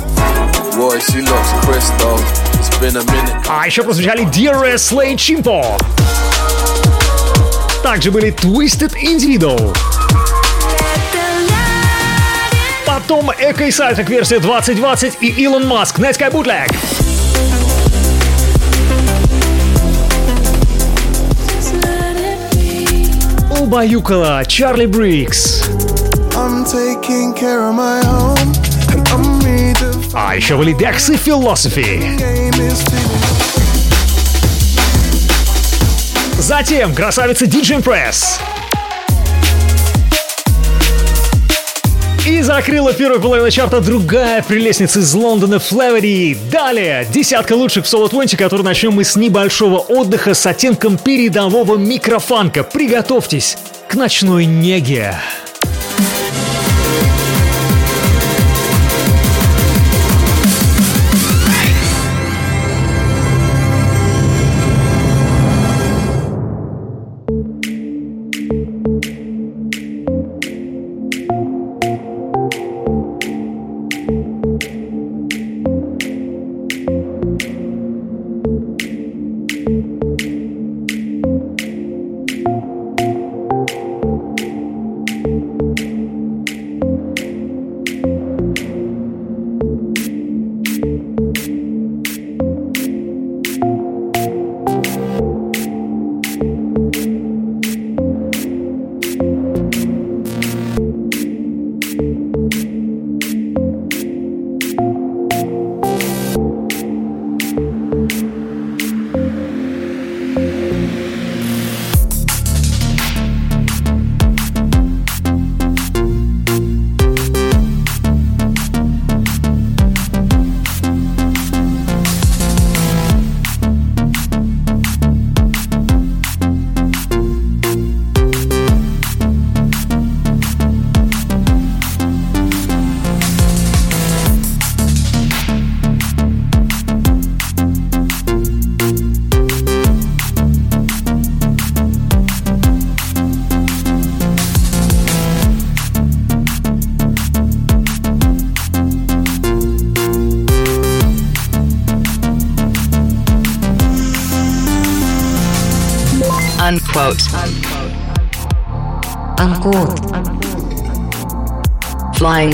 [3.47, 5.81] А еще прозвучали DRS Slay Chimpo.
[7.81, 9.73] Также были Twisted Individual.
[13.03, 16.73] Потом Эко и Сайтек версия 2020 и Илон Маск Netsky Bootleg.
[23.59, 25.63] Убаюкала Чарли Брикс.
[30.13, 32.01] А еще были Dex и Philosophy.
[36.39, 38.39] Затем красавица DJ Press.
[42.25, 46.37] И закрыла первую половину чарта другая прелестница из Лондона Флэвери.
[46.49, 51.75] Далее десятка лучших в Solo 20, который начнем мы с небольшого отдыха с оттенком передового
[51.75, 52.63] микрофанка.
[52.63, 53.57] Приготовьтесь
[53.89, 55.15] к ночной неге.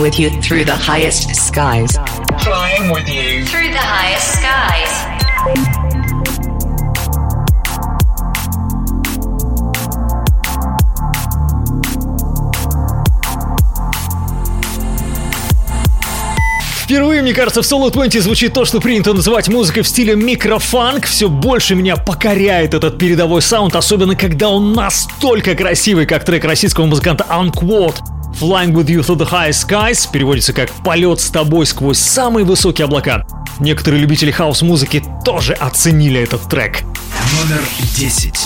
[0.09, 1.91] With you through the highest skies.
[2.43, 3.45] Flying with you.
[3.45, 5.19] Through the highest skies.
[16.83, 21.05] Впервые, мне кажется, в Solo 20 звучит то, что принято называть музыкой в стиле микрофанк.
[21.05, 26.87] Все больше меня покоряет этот передовой саунд, особенно когда он настолько красивый, как трек российского
[26.87, 27.97] музыканта Unquote.
[28.39, 32.85] Flying with you through the high skies переводится как «полет с тобой сквозь самые высокие
[32.85, 33.25] облака».
[33.59, 36.83] Некоторые любители хаос-музыки тоже оценили этот трек.
[37.43, 37.61] Номер
[37.97, 38.39] 10.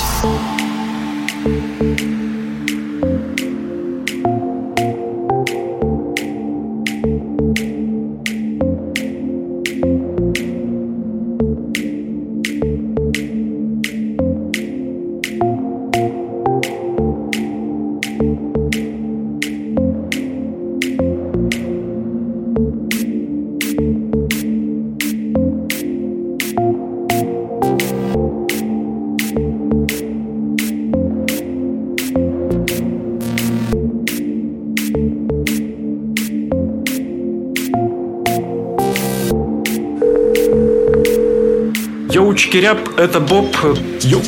[42.53, 43.55] Йоу, Чикиряб, это Боб.
[44.03, 44.21] Йоу.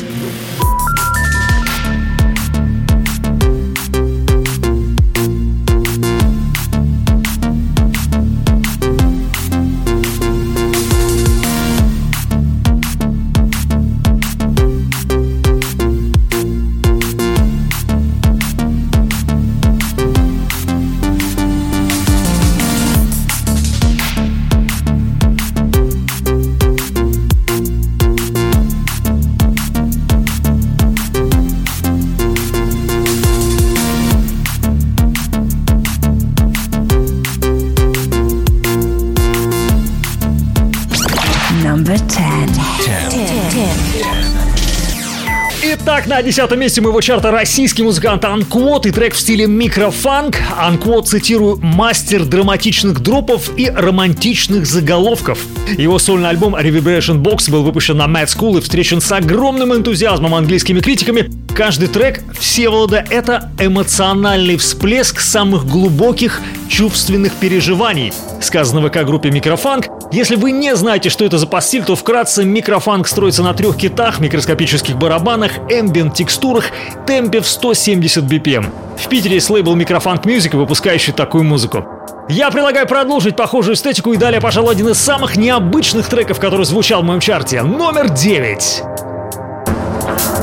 [46.26, 50.38] Десятом месте моего чарта российский музыкант Анквот и трек в стиле микрофанк.
[50.58, 55.38] Анквот, цитирую, мастер драматичных дропов и романтичных заголовков.
[55.78, 60.34] Его сольный альбом Reverberation Box был выпущен на Mad School и встречен с огромным энтузиазмом
[60.34, 61.45] английскими критиками.
[61.56, 68.12] Каждый трек Всеволода— это эмоциональный всплеск самых глубоких чувственных переживаний.
[68.42, 69.86] Сказано в ВК-группе Микрофанк.
[70.12, 74.20] Если вы не знаете, что это за постиль, то вкратце микрофанк строится на трех китах,
[74.20, 76.66] микроскопических барабанах, эмбиент текстурах,
[77.06, 78.66] темпе в 170 BPM.
[78.98, 81.86] В Питере есть лейбл Микрофанк Music, выпускающий такую музыку.
[82.28, 87.00] Я предлагаю продолжить похожую эстетику и далее, пожалуй, один из самых необычных треков, который звучал
[87.00, 87.62] в моем чарте.
[87.62, 89.15] Номер 9.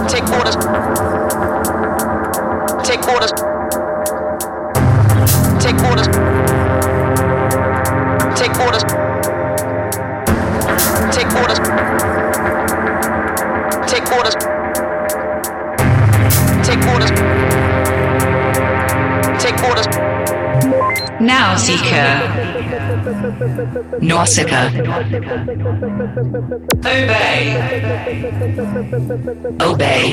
[0.08, 0.56] Take orders.
[2.84, 3.32] Take orders.
[5.60, 6.08] Take orders.
[8.36, 8.84] Take orders.
[11.16, 11.60] Take orders.
[13.88, 14.36] Take orders.
[16.64, 17.12] Take orders.
[19.40, 19.88] Take orders.
[21.20, 22.63] Nausicaa.
[24.02, 24.72] Nausicaa.
[26.86, 27.58] Obey.
[29.62, 30.04] Obey.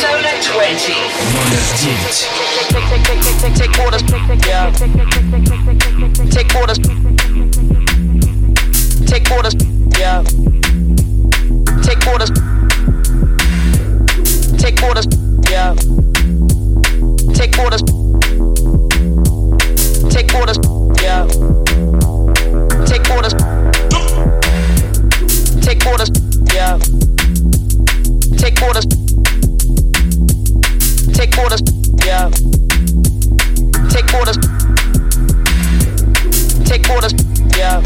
[0.00, 0.92] Solar 20.
[3.54, 4.02] Take orders.
[4.46, 4.70] Yeah.
[6.30, 6.78] Take orders.
[9.06, 9.54] Take orders.
[9.98, 10.45] Yeah.
[11.86, 12.30] Take orders.
[14.58, 15.06] Take orders.
[15.48, 15.72] Yeah.
[17.32, 17.82] Take orders.
[20.10, 20.58] Take orders.
[21.00, 21.26] Yeah.
[22.86, 23.34] Take orders.
[25.62, 26.10] Take orders.
[26.52, 26.78] Yeah.
[28.36, 28.86] Take orders.
[31.14, 31.62] Take orders.
[32.04, 32.30] Yeah.
[33.90, 34.36] Take orders.
[36.64, 37.12] Take orders.
[37.56, 37.80] Yeah.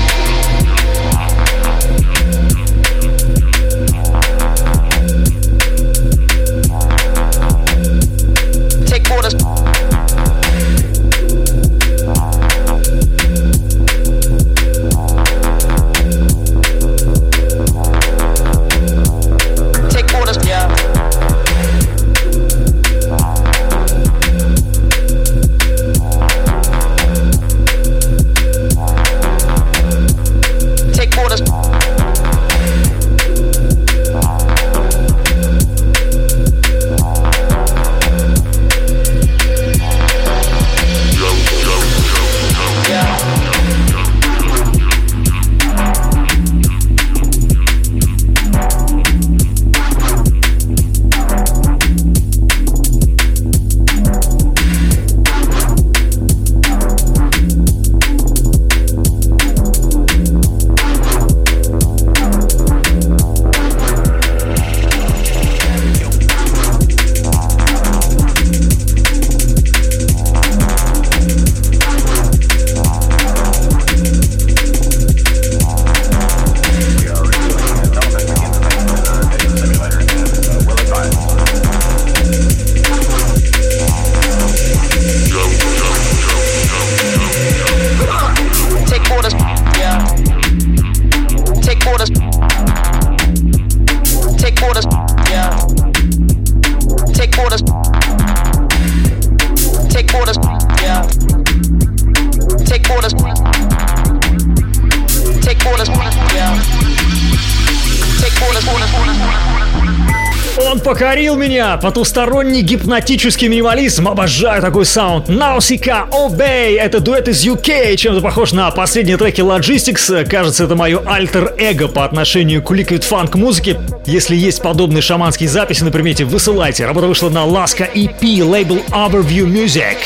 [111.86, 114.08] Потусторонний гипнотический минимализм.
[114.08, 115.28] Обожаю такой саунд.
[115.28, 116.76] Nausicaa Obey.
[116.76, 120.24] Это дуэт из UK, чем-то похож на последние треки Logistics.
[120.24, 123.78] Кажется, это мое альтер-эго по отношению к Liquid Funk музыке.
[124.04, 126.84] Если есть подобные шаманские записи на примете, высылайте.
[126.86, 129.96] Работа вышла на Laska EP, лейбл Overview Music.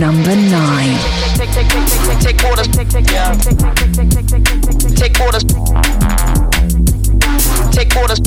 [0.00, 0.98] Number 9.
[4.96, 5.44] Take orders.
[7.70, 8.25] Take orders.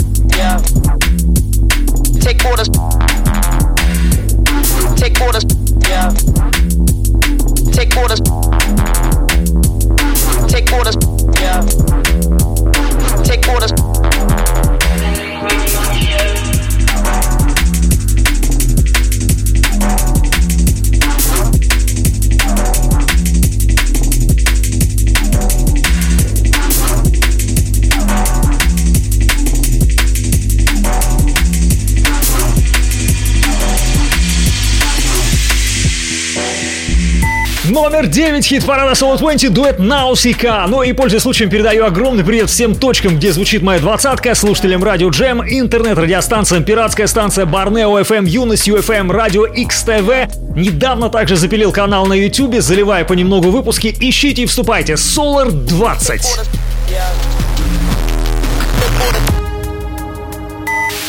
[38.00, 40.64] Номер 9 хит-парада Solo 20 дуэт Наусика.
[40.70, 45.10] Ну и пользуясь случаем передаю огромный привет всем точкам, где звучит моя двадцатка, слушателям Радио
[45.10, 50.32] Джем, интернет-радиостанциям, пиратская станция Барнео FM, Юность UFM, Радио XTV.
[50.56, 53.94] Недавно также запилил канал на YouTube, заливая понемногу выпуски.
[54.00, 54.94] Ищите и вступайте.
[54.94, 56.22] Solar 20.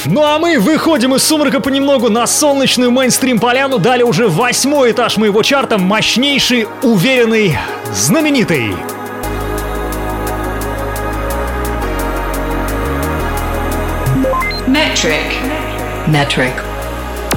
[0.06, 3.78] Ну а мы выходим из сумрака понемногу на солнечную мейнстрим-поляну.
[3.78, 5.76] Далее уже восьмой этаж моего чарта.
[5.76, 7.58] Мощнейший, уверенный,
[7.92, 8.74] знаменитый.
[14.66, 15.32] Metric.
[16.06, 16.54] Metric.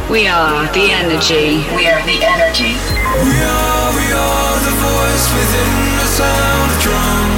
[0.09, 1.63] We are the energy.
[1.75, 2.75] We are the energy.
[3.23, 7.32] We are, we are the voice within the sound of drums.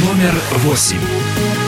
[0.00, 1.65] Номер восемь.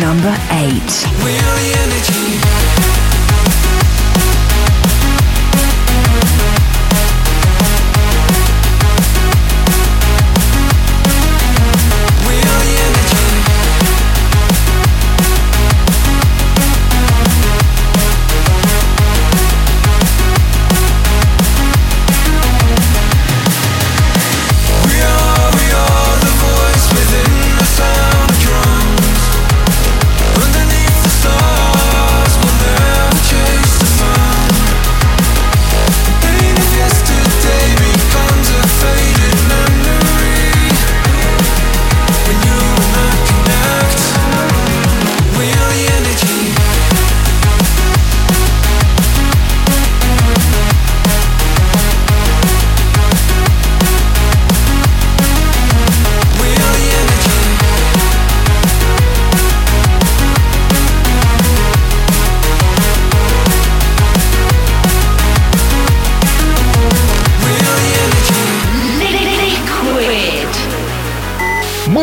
[0.00, 2.81] Number 8.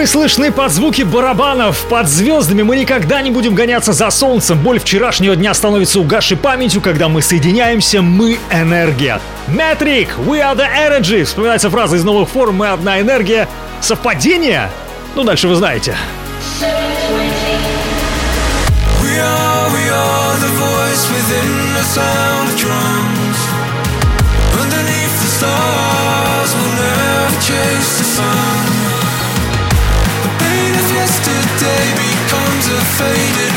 [0.10, 2.64] Слышны под звуки барабанов, под звездами.
[2.64, 4.57] Мы никогда не будем гоняться за солнцем.
[4.57, 9.22] Боль вчерашнего дня становится угасшей памятью, когда мы соединяемся, мы энергия.
[9.47, 11.24] Метрик, we are the energy.
[11.24, 13.47] Вспоминается фраза из новых форм «Мы одна энергия».
[13.82, 14.72] Совпадение?
[15.16, 15.95] Ну, дальше вы знаете.
[19.03, 23.38] We are, we are the voice within the sound of drums.
[24.60, 28.48] Underneath the stars, we'll never chase the sun.
[31.70, 33.48] Yesterday becomes a faded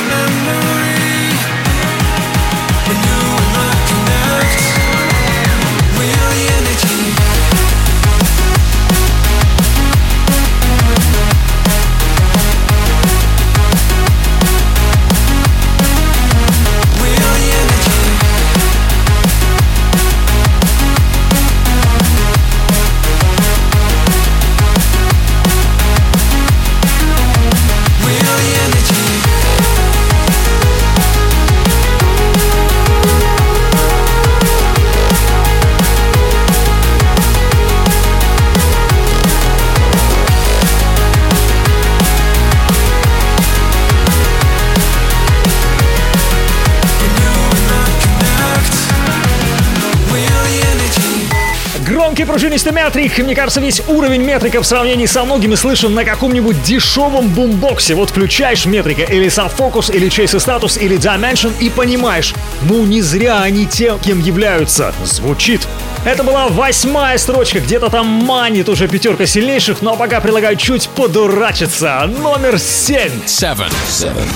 [52.73, 53.19] метрик.
[53.19, 57.95] Мне кажется, весь уровень метрика в сравнении со многими слышен на каком-нибудь дешевом бумбоксе.
[57.95, 63.43] Вот включаешь метрика или Subfocus, или Chase Status, или Dimension и понимаешь, ну не зря
[63.43, 64.93] они тем, кем являются.
[65.05, 65.67] Звучит.
[66.05, 72.11] Это была восьмая строчка, где-то там манит уже пятерка сильнейших, но пока предлагаю чуть подурачиться.
[72.21, 73.13] Номер семь.
[73.27, 73.71] Seven.
[73.89, 74.27] Seven.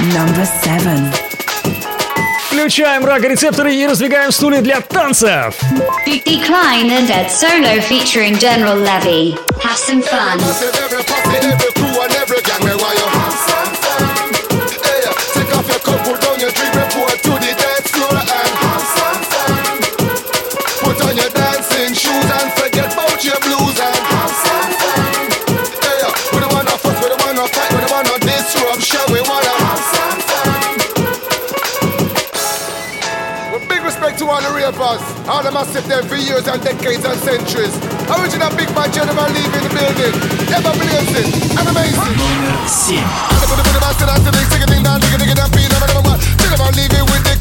[0.00, 1.27] Number seven.
[2.57, 5.55] Включаем рага-рецепторы и раздвигаем стулья для танцев.
[6.05, 9.35] Decline and Dead Solo featuring General Levy.
[9.61, 10.39] Have some fun.
[34.80, 37.74] All the rappers, all them have sit there for years and decades and centuries.
[38.08, 40.14] Original big man gentleman leaving the building,
[40.54, 42.14] ever blazing and amazing.
[46.78, 47.34] Leave it with the.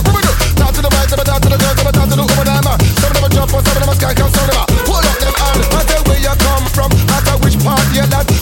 [0.00, 0.32] What we do?
[0.56, 1.58] Talk to the talk to the
[1.92, 2.74] talk to the woman, I'm a.
[3.04, 5.60] Some of them jump, some of them a some of them hold up them hand.
[5.76, 6.90] I tell where you come from,
[7.20, 8.35] tell which part you that.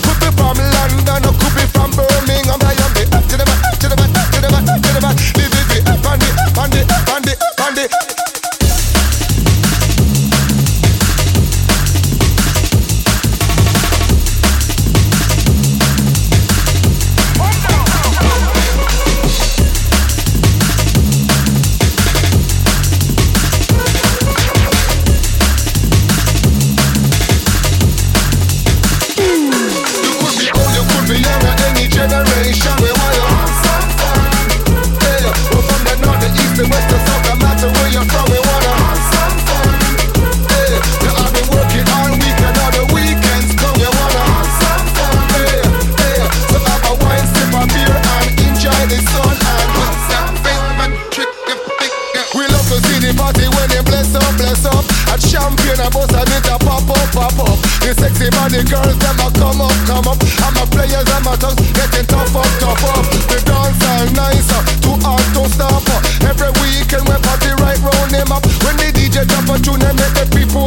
[62.15, 63.05] Tough up, tough up.
[63.31, 65.83] The dance all nicer, too hard to stop.
[66.23, 68.45] Every weekend we party right round them up.
[68.63, 70.67] When the DJ drop a tune and make the people.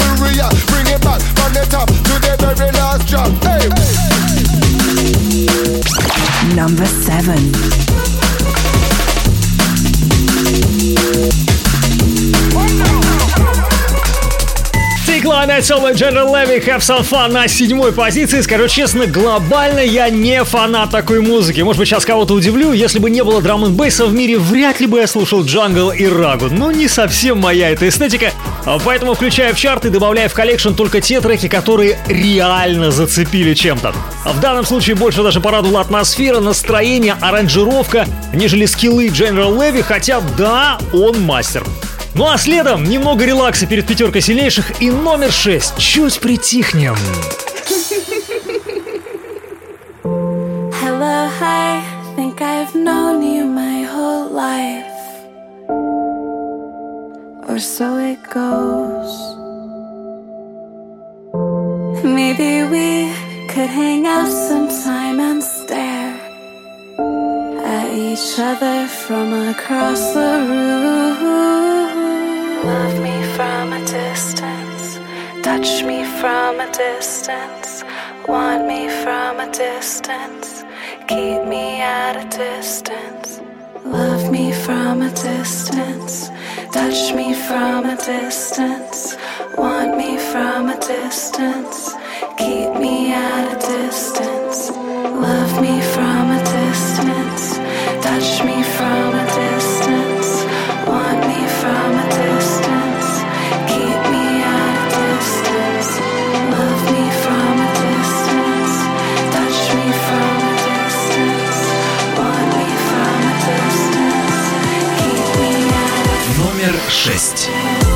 [0.68, 3.32] Bring it back from the top to the very last drop.
[3.43, 3.70] Hey.
[6.56, 7.66] Number seven.
[15.58, 18.41] Decline от Solo General Levy Have Some Fun на седьмой позиции.
[18.41, 21.62] Скажу честно, глобально я не фанат такой музыки.
[21.62, 22.74] Может быть, сейчас кого-то удивлю.
[22.74, 26.05] Если бы не было драм н в мире, вряд ли бы я слушал джангл и
[26.05, 26.47] рагу.
[26.51, 28.32] Но не совсем моя эта эстетика.
[28.86, 33.93] Поэтому включаю в чарт и добавляю в collection только те треки, которые реально зацепили чем-то.
[34.26, 40.78] В данном случае больше даже порадовала атмосфера, настроение, аранжировка, нежели скиллы General Levy, хотя да,
[40.93, 41.64] он мастер.
[42.18, 45.78] Ну а следом немного релакса перед пятеркой сильнейших и номер 6.
[45.78, 46.95] Чуть притихнем.
[50.82, 51.84] Hello, hi.
[52.15, 54.88] Think I've known you my whole life.
[57.47, 59.13] Or so it goes.
[62.03, 63.13] Maybe we
[63.47, 66.15] could hang out sometime and stare
[67.63, 71.97] at each other from across the room.
[72.68, 74.99] Love me from a distance.
[75.41, 77.84] Touch me from a distance.
[78.28, 80.65] Want me from a distance.
[81.07, 83.39] Keep me at a distance.
[83.86, 86.30] Love me from a distance.
[86.74, 89.15] Touch me from a distance.
[89.57, 91.93] Want me from a distance.
[92.38, 94.72] Keep me at a distance.
[95.28, 97.27] Love me from a distance.
[116.90, 117.87] 6.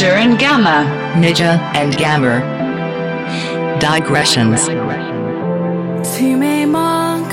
[0.00, 0.86] Nidja and Gamma.
[1.20, 2.40] Nidja and Gamma.
[3.78, 4.66] Digressions.
[6.08, 7.28] Tume Monk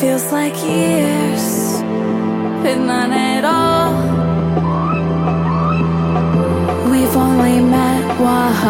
[0.00, 1.80] feels like years,
[2.64, 3.94] but none at all.
[6.90, 8.64] We've only met once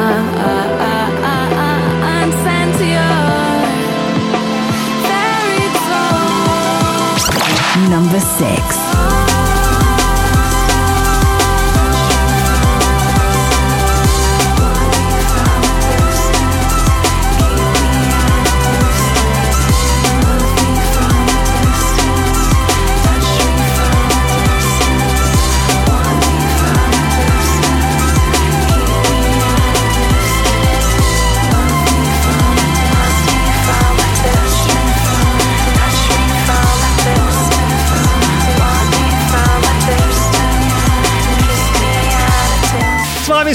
[2.59, 3.17] and your
[5.09, 5.69] fairy
[7.81, 7.89] tale.
[7.89, 8.92] Number 6.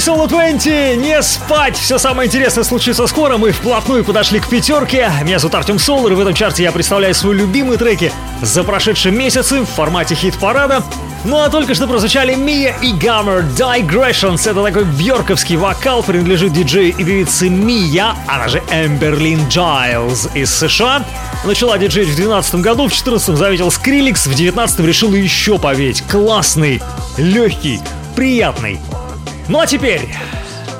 [0.08, 5.38] Соло 20, не спать, все самое интересное случится скоро, мы вплотную подошли к пятерке, меня
[5.38, 9.60] зовут Артем Солар, и в этом чарте я представляю свои любимые треки за прошедшие месяцы
[9.60, 10.82] в формате хит-парада,
[11.24, 14.50] ну а только что прозвучали Мия и Гаммер Digressions.
[14.50, 21.04] Это такой бьорковский вокал, принадлежит диджею и певице Мия, она же Эмберлин Джайлз из США.
[21.44, 26.02] Начала диджеить в 2012 году, в 2014 заметил Скриликс, в 2019 решил еще поветь.
[26.08, 26.80] Классный,
[27.18, 27.78] легкий,
[28.16, 28.80] приятный.
[29.48, 30.14] Ну а теперь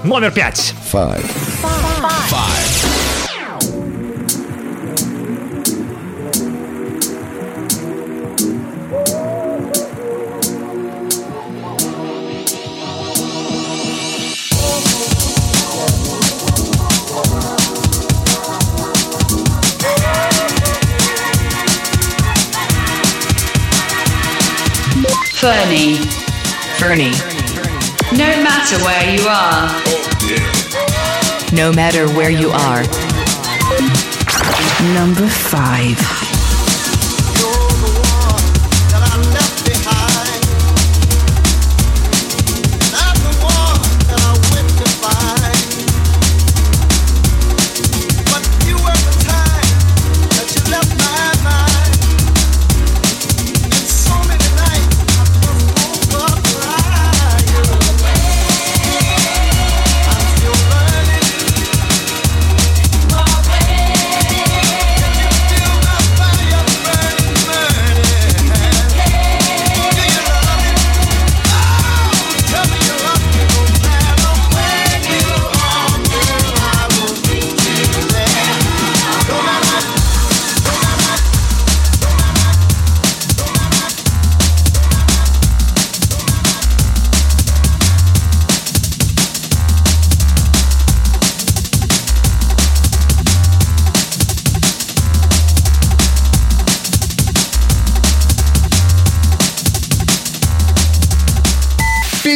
[0.04, 0.74] номер пять.
[0.92, 1.24] Five.
[25.40, 25.96] Fernie.
[26.78, 27.37] Fernie.
[28.12, 29.68] No matter where you are.
[31.52, 32.82] No matter where you are.
[34.94, 36.17] Number 5.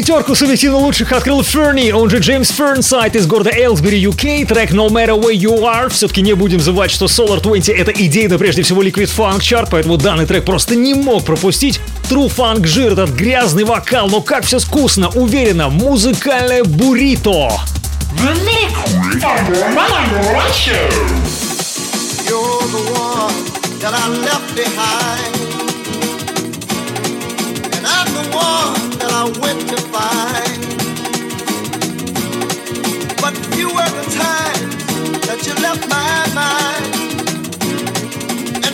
[0.03, 4.47] Пятерку субъективно лучших открыл Ферни, он же Джеймс Фернсайд из города Элсбери, UK.
[4.47, 5.91] Трек No Matter Where You Are.
[5.91, 9.99] Все-таки не будем забывать, что Solar 20 это идейно прежде всего Liquid Funk Chart, поэтому
[9.99, 11.81] данный трек просто не мог пропустить.
[12.11, 17.53] True Funk жир, этот грязный вокал, но как все вкусно, уверенно, музыкальное буррито.
[22.27, 23.45] You're the one
[23.79, 25.42] that I left behind.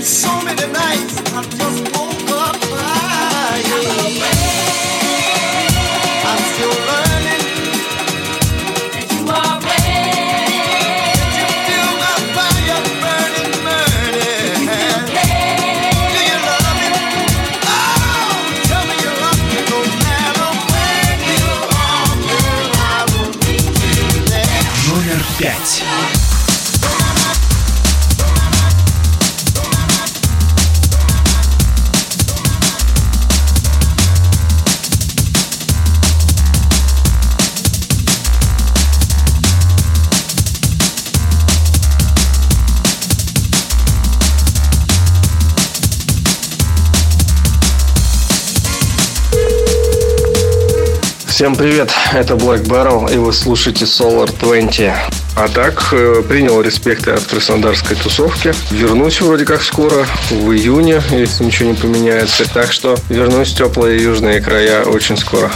[0.08, 4.47] So many nights I just woke up crying.
[51.38, 54.90] Всем привет, это Black Barrel, и вы слушаете Solar 20.
[55.36, 58.52] А так, э, принял респекты от краснодарской тусовки.
[58.72, 62.52] Вернусь вроде как скоро, в июне, если ничего не поменяется.
[62.52, 65.52] Так что вернусь в теплые южные края очень скоро.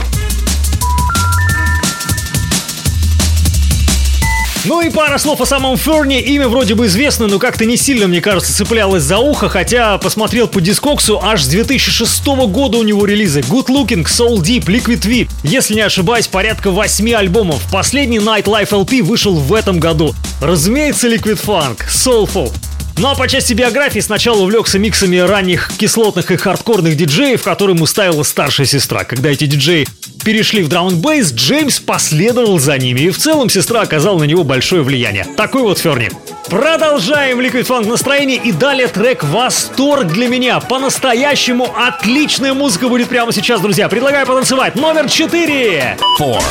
[4.65, 6.21] Ну и пара слов о самом Ферне.
[6.21, 10.47] Имя вроде бы известно, но как-то не сильно, мне кажется, цеплялось за ухо, хотя посмотрел
[10.47, 13.41] по дискоксу, аж с 2006 года у него релизы.
[13.41, 15.29] Good Looking, Soul Deep, Liquid V.
[15.43, 17.61] Если не ошибаюсь, порядка 8 альбомов.
[17.73, 20.15] Последний Night Life LP вышел в этом году.
[20.41, 22.53] Разумеется, Liquid Funk, Soulful.
[22.99, 28.23] Ну а по части биографии сначала увлекся миксами ранних кислотных и хардкорных диджеев, которым уставила
[28.23, 29.05] старшая сестра.
[29.05, 29.87] Когда эти диджеи
[30.25, 34.45] перешли в драм бейс Джеймс последовал за ними, и в целом сестра оказала на него
[34.45, 35.27] большое влияние.
[35.37, 36.11] Такой вот Ферни.
[36.47, 40.61] Продолжаем Liquid Funk настроение и далее трек «Восторг для меня».
[40.61, 43.89] По-настоящему отличная музыка будет прямо сейчас, друзья.
[43.89, 44.75] Предлагаю потанцевать.
[44.77, 45.97] Номер четыре.
[46.21, 46.43] Four.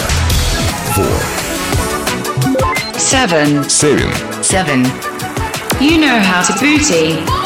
[2.98, 3.66] Seven.
[3.68, 4.12] Seven.
[4.42, 5.11] Seven.
[5.82, 7.41] You know how to booty.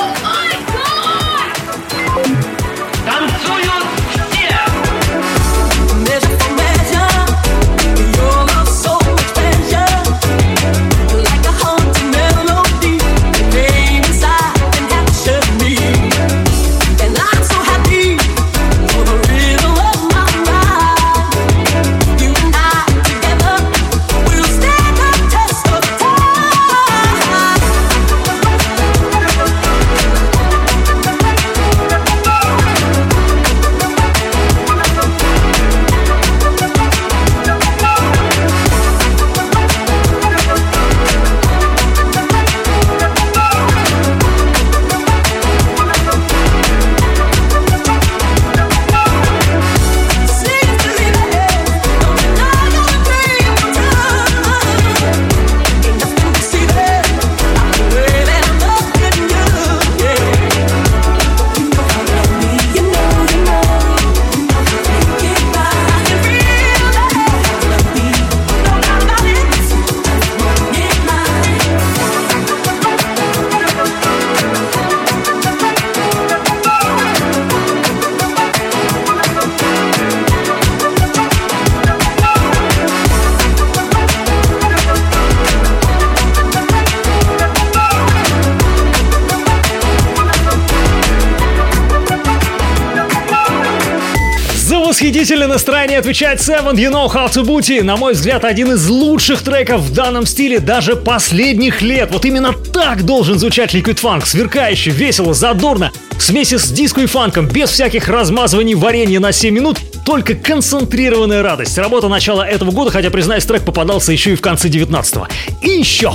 [95.56, 97.82] Настроение отвечает Seven You Know How To Booty.
[97.82, 102.10] На мой взгляд, один из лучших треков в данном стиле даже последних лет.
[102.12, 104.26] Вот именно так должен звучать Liquid Funk.
[104.26, 105.94] Сверкающе, весело, задорно.
[106.18, 111.42] В смеси с диско и фанком, без всяких размазываний варенья на 7 минут, только концентрированная
[111.42, 111.78] радость.
[111.78, 115.30] Работа начала этого года, хотя, признаюсь, трек попадался еще и в конце 19-го.
[115.62, 116.12] И еще!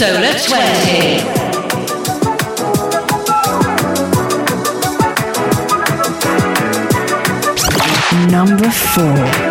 [0.00, 1.26] Solar 20.
[8.30, 9.49] Number 4.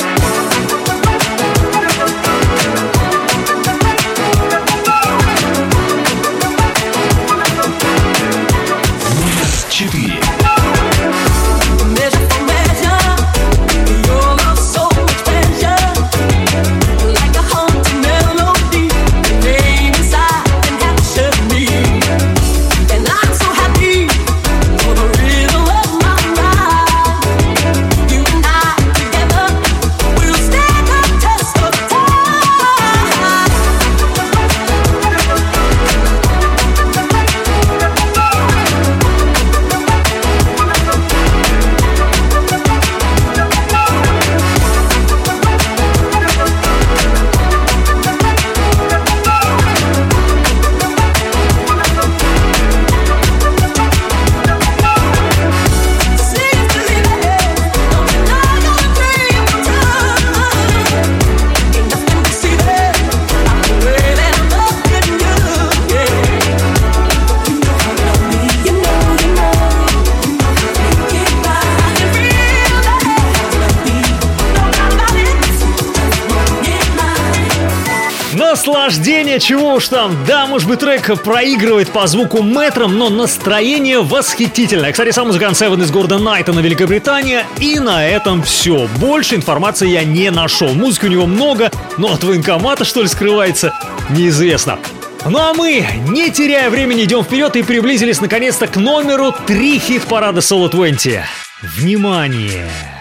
[78.89, 80.17] Наслаждение, чего уж там.
[80.25, 84.91] Да, может быть, трек проигрывает по звуку метром, но настроение восхитительное.
[84.91, 87.45] Кстати, сам музыкант Севен из города Найтона, Великобритания.
[87.59, 88.87] И на этом все.
[88.97, 90.69] Больше информации я не нашел.
[90.69, 93.75] Музыки у него много, но от военкомата, что ли, скрывается,
[94.09, 94.79] неизвестно.
[95.23, 100.39] Ну а мы, не теряя времени, идем вперед и приблизились наконец-то к номеру 3 хит-парада
[100.39, 101.19] Solo 20.
[101.61, 102.98] Внимание!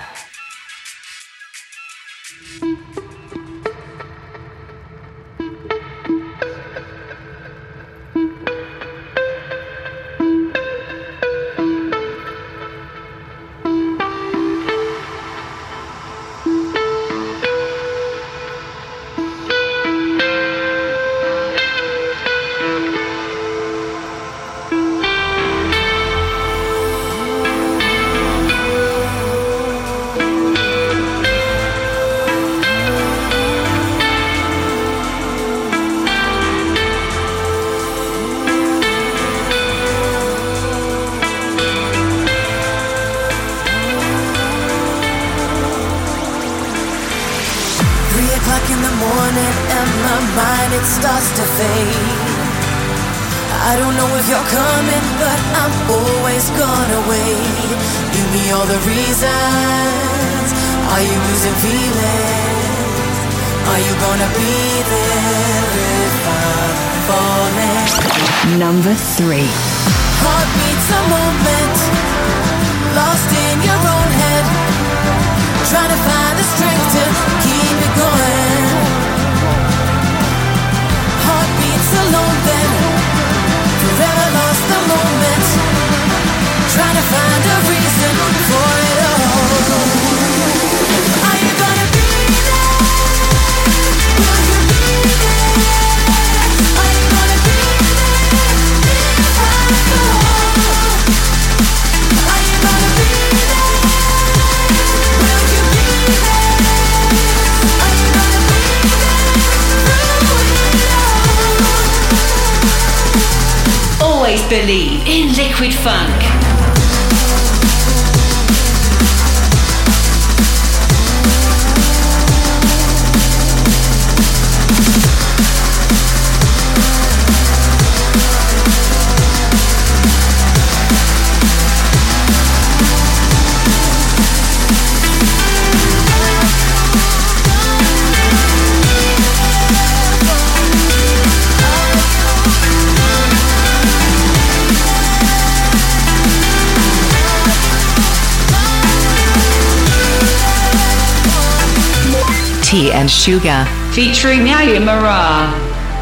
[152.68, 153.66] Tea and Sugar.
[153.92, 155.52] Featuring Yaya Mara.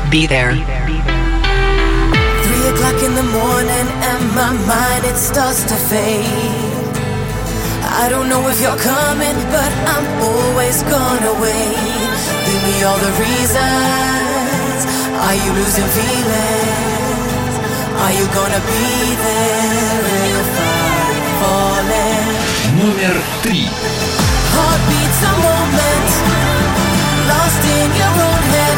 [0.10, 0.54] Be there.
[2.44, 6.82] Three o'clock in the morning and my mind it starts to fade.
[7.84, 12.12] I don't know if you're coming, but I'm always gonna wait.
[12.48, 14.80] Give me all the reasons.
[15.26, 17.54] Are you losing feelings?
[18.04, 18.86] Are you gonna be
[19.28, 20.02] there
[20.40, 22.28] if I'm falling?
[22.80, 23.68] Номер три.
[24.56, 26.15] Heartbeats a moment, lost
[27.83, 28.77] in your own head.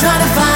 [0.00, 0.53] Trying to find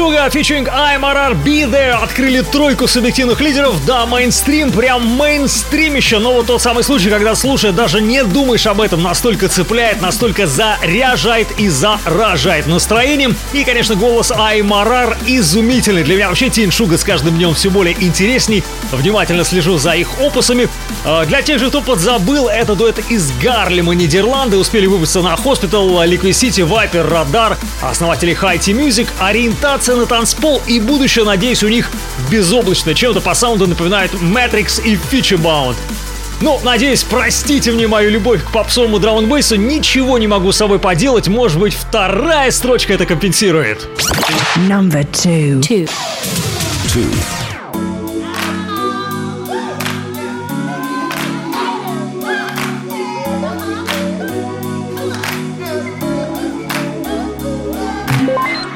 [0.00, 3.84] TN Sugar featuring Аймарар Be There открыли тройку субъективных лидеров.
[3.84, 6.18] Да, мейнстрим, прям мейнстримище.
[6.18, 10.46] Но вот тот самый случай, когда слушая, даже не думаешь об этом, настолько цепляет, настолько
[10.46, 13.36] заряжает и заражает настроением.
[13.52, 16.02] И, конечно, голос Аймарар изумительный.
[16.02, 18.64] Для меня вообще TN Sugar с каждым днем все более интересней.
[18.92, 20.70] Внимательно слежу за их опусами.
[21.04, 24.56] А, Для тех же, кто подзабыл, это дуэт из Гарлема, Нидерланды.
[24.56, 30.60] Успели выпуститься на Hospital, Liquid City, Viper, Radar, основатели High Tea Music, ориентация на танцпол
[30.66, 31.90] и будущее, надеюсь, у них
[32.30, 32.94] безоблачно.
[32.94, 35.76] Чем-то по саунду напоминает Matrix и Featurebound.
[36.42, 40.78] Ну, надеюсь, простите мне мою любовь к попсовому драм бейсу Ничего не могу с собой
[40.78, 41.28] поделать.
[41.28, 43.86] Может быть, вторая строчка это компенсирует.
[44.56, 45.60] Number two.
[45.60, 45.88] Two.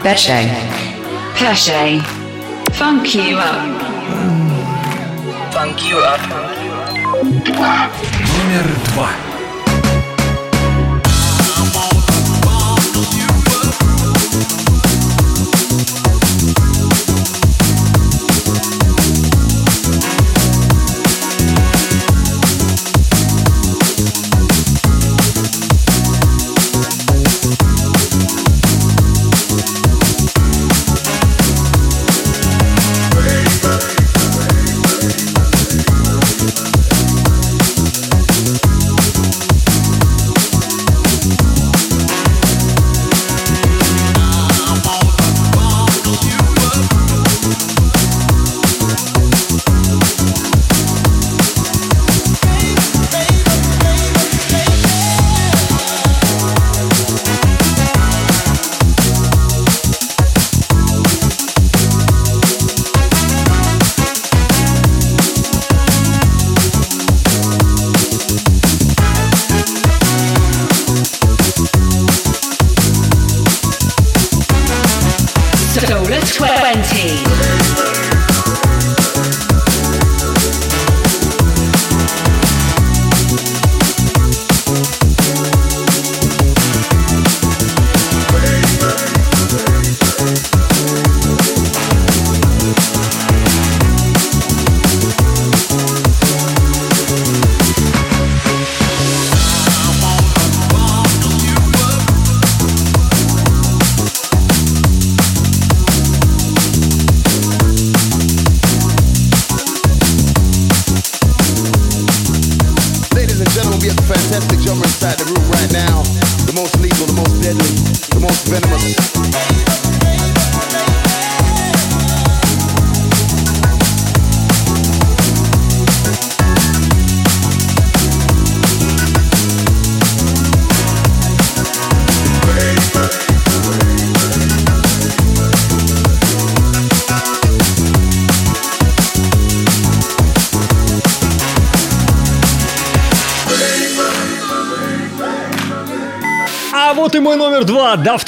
[0.04, 0.50] Pesce.
[1.36, 2.02] Pesce.
[2.74, 3.82] Funk you up.
[5.52, 6.22] Funk you up.
[8.38, 9.10] Номер два.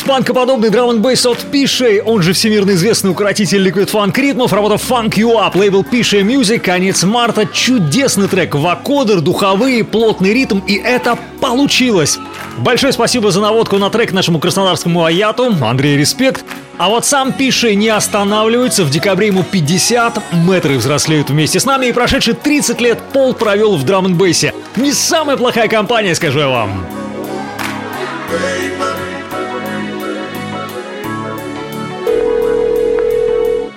[0.07, 0.17] Два.
[0.17, 4.53] Daft Punk подобный драм н от Пишей, он же всемирно известный укротитель Liquid Funk ритмов,
[4.53, 10.61] работа Funk You Up, лейбл Пишей Music, конец марта, чудесный трек, вакодер, духовые, плотный ритм,
[10.67, 12.19] и это получилось.
[12.59, 16.45] Большое спасибо за наводку на трек нашему краснодарскому Аяту, Андрей, респект.
[16.79, 21.87] А вот сам Пишей не останавливается, в декабре ему 50, мэтры взрослеют вместе с нами,
[21.87, 24.55] и прошедшие 30 лет Пол провел в драм н бейсе.
[24.77, 26.87] Не самая плохая компания, скажу я вам.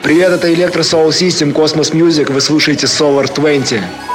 [0.09, 4.08] Привет, это Electro Soul System, Cosmos Music, вы слушаете Solar 20.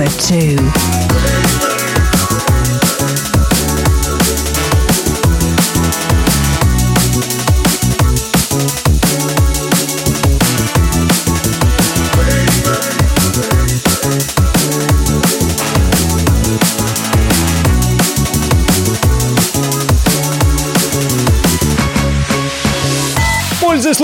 [0.00, 0.89] Number two.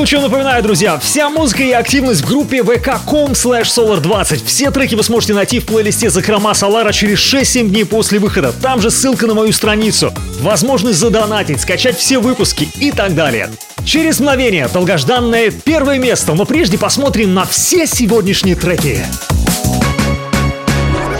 [0.07, 4.47] Случаем, напоминаю, друзья, вся музыка и активность в группе vk.com slash solar20.
[4.47, 8.53] Все треки вы сможете найти в плейлисте «Закрома Солара» через 6-7 дней после выхода.
[8.53, 10.15] Там же ссылка на мою страницу.
[10.39, 13.51] Возможность задонатить, скачать все выпуски и так далее.
[13.85, 19.05] Через мгновение долгожданное первое место, но прежде посмотрим на все сегодняшние треки.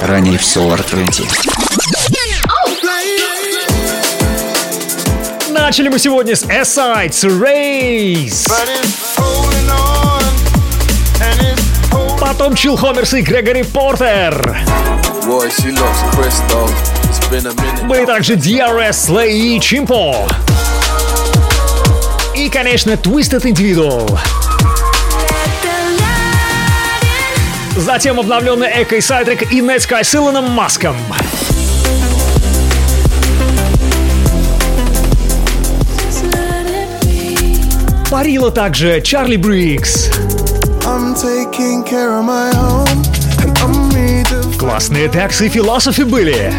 [0.01, 2.16] Ранее в Solar 20.
[5.67, 8.47] Начали мы сегодня с S-Sides Race.
[12.21, 14.61] Потом Чил Хомерс и Грегори Портер.
[15.25, 15.51] Boy.
[17.89, 20.29] Были также DRS, Слей и Чимпо.
[22.37, 24.21] И, конечно, Twisted Individual.
[27.75, 30.97] Затем обновленный Эко и Сайдрик и Нетскай с Илоном Маском.
[38.17, 40.09] Парила также Чарли Брикс.
[44.59, 46.51] Классные тексы и философы были.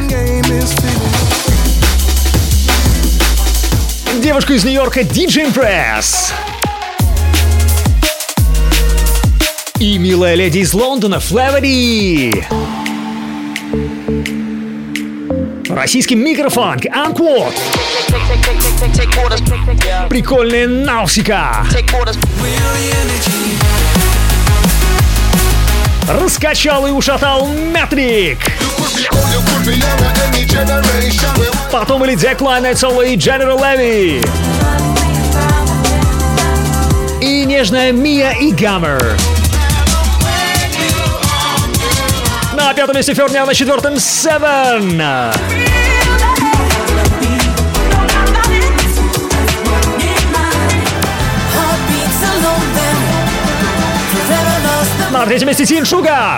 [4.22, 6.32] Девушка из Нью-Йорка DJ Impress.
[9.80, 12.46] И милая леди из Лондона Флэвери.
[15.68, 17.56] Российский микрофанк Анквот.
[20.10, 21.66] Прикольная Наусика.
[26.08, 28.40] Раскачал и ушатал Метрик.
[31.72, 34.26] Потом или Decline Solo и General Levy.
[37.22, 39.18] И нежная Мия и Гаммер.
[42.54, 45.67] На пятом месте Ферня, на четвертом Seven.
[55.18, 56.38] На третьем месте Тин Шуга.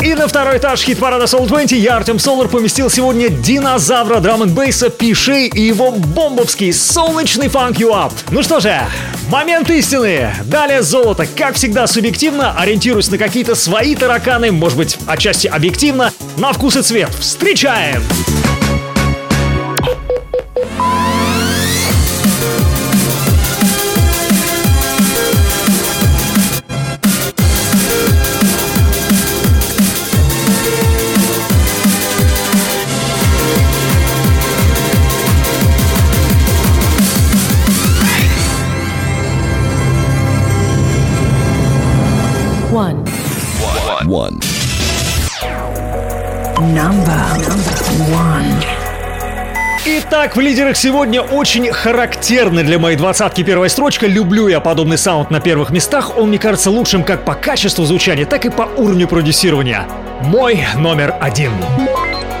[0.00, 4.88] И на второй этаж хит-парада Soul 20 я, Артем Солар, поместил сегодня динозавра драм бейса
[4.88, 8.12] Пиши и его бомбовский солнечный фанк You Up.
[8.30, 8.82] Ну что же,
[9.30, 10.32] момент истины.
[10.44, 11.26] Далее золото.
[11.36, 16.82] Как всегда, субъективно, ориентируюсь на какие-то свои тараканы, может быть, отчасти объективно, на вкус и
[16.82, 17.10] цвет.
[17.18, 18.00] Встречаем!
[50.32, 54.06] Итак, в лидерах сегодня очень характерный для моей двадцатки первая строчка.
[54.06, 56.16] Люблю я подобный саунд на первых местах.
[56.16, 59.86] Он мне кажется лучшим как по качеству звучания, так и по уровню продюсирования.
[60.22, 61.52] Мой номер один.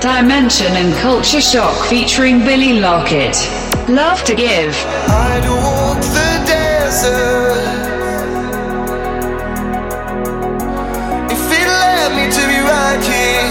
[0.00, 3.36] Dimension and Culture Shock featuring Billy Lockett.
[3.88, 4.74] Love to give.
[5.08, 7.60] I'd walk the desert
[11.30, 13.50] if it led me to be right here.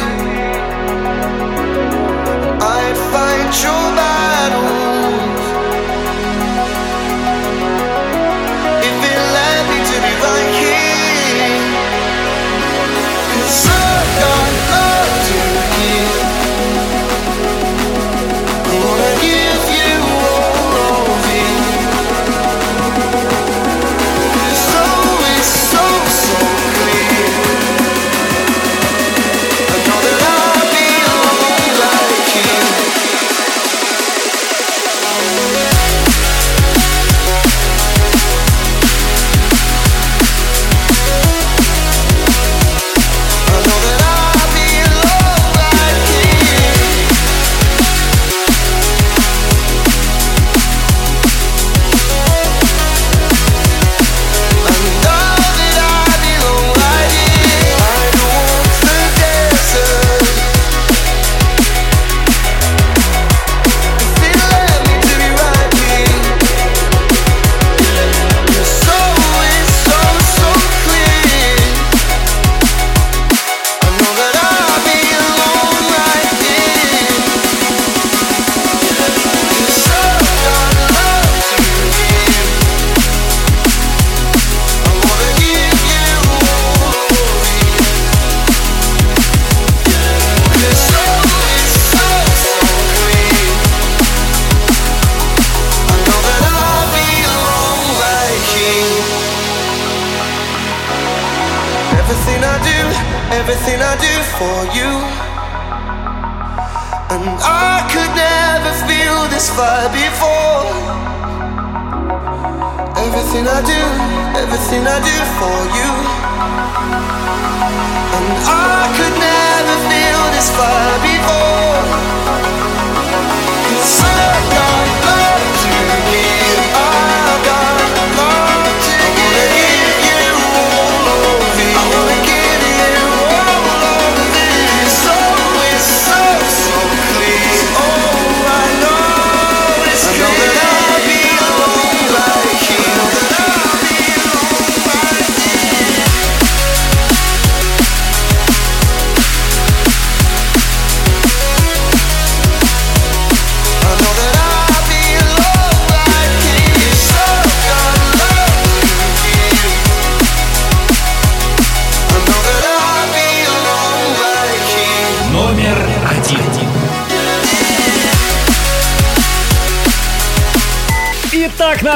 [2.60, 4.21] I'd fight your battles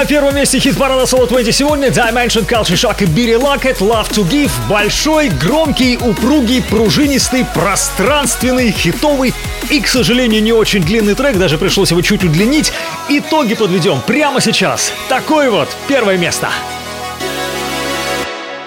[0.05, 4.51] первом месте хит-парада Solo 20 сегодня Dimension, Culture Shock и Billy Lockett Love to Give.
[4.69, 9.33] Большой, громкий, упругий, пружинистый, пространственный, хитовый
[9.69, 12.71] и, к сожалению, не очень длинный трек, даже пришлось его чуть удлинить.
[13.09, 14.91] Итоги подведем прямо сейчас.
[15.09, 16.49] Такое вот первое место.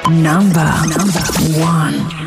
[0.06, 1.22] Number, number
[1.60, 2.17] one.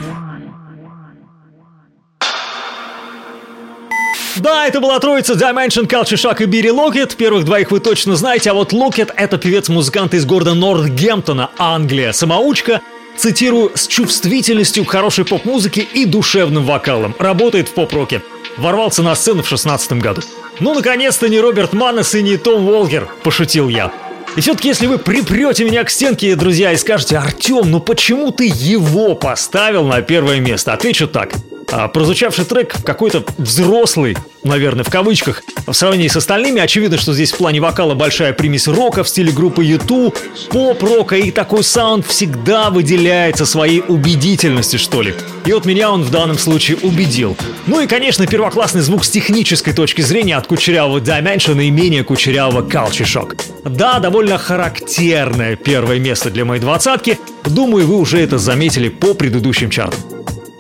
[4.42, 7.16] Да, это была троица Dimension, Culture Shock и Бири Локет.
[7.16, 12.12] Первых двоих вы точно знаете, а вот Локет— это певец-музыкант из города Нортгемптона, Англия.
[12.12, 12.82] Самоучка,
[13.16, 17.16] цитирую, с чувствительностью к хорошей поп-музыке и душевным вокалом.
[17.20, 18.24] Работает в поп-роке.
[18.58, 20.24] Ворвался на сцену в 16 году.
[20.60, 23.92] Ну, наконец-то не Роберт Маннес и не Том Волгер, пошутил я.
[24.36, 28.50] И все-таки, если вы припрете меня к стенке, друзья, и скажете, Артем, ну почему ты
[28.52, 30.74] его поставил на первое место?
[30.74, 31.34] Отвечу так.
[31.72, 35.42] А, прозвучавший трек какой-то взрослый, наверное, в кавычках.
[35.66, 39.32] В сравнении с остальными, очевидно, что здесь в плане вокала большая примесь рока в стиле
[39.32, 40.18] группы YouTube,
[40.50, 45.14] поп-рока, и такой саунд всегда выделяется своей убедительностью, что ли.
[45.46, 47.38] И вот меня он в данном случае убедил.
[47.68, 52.68] Ну и, конечно, первоклассный звук с технической точки зрения от кучерявого Dimension и менее кучерявого
[52.68, 53.40] Culture Shock.
[53.64, 57.18] Да, довольно характерное первое место для моей двадцатки.
[57.46, 60.00] Думаю, вы уже это заметили по предыдущим чартам.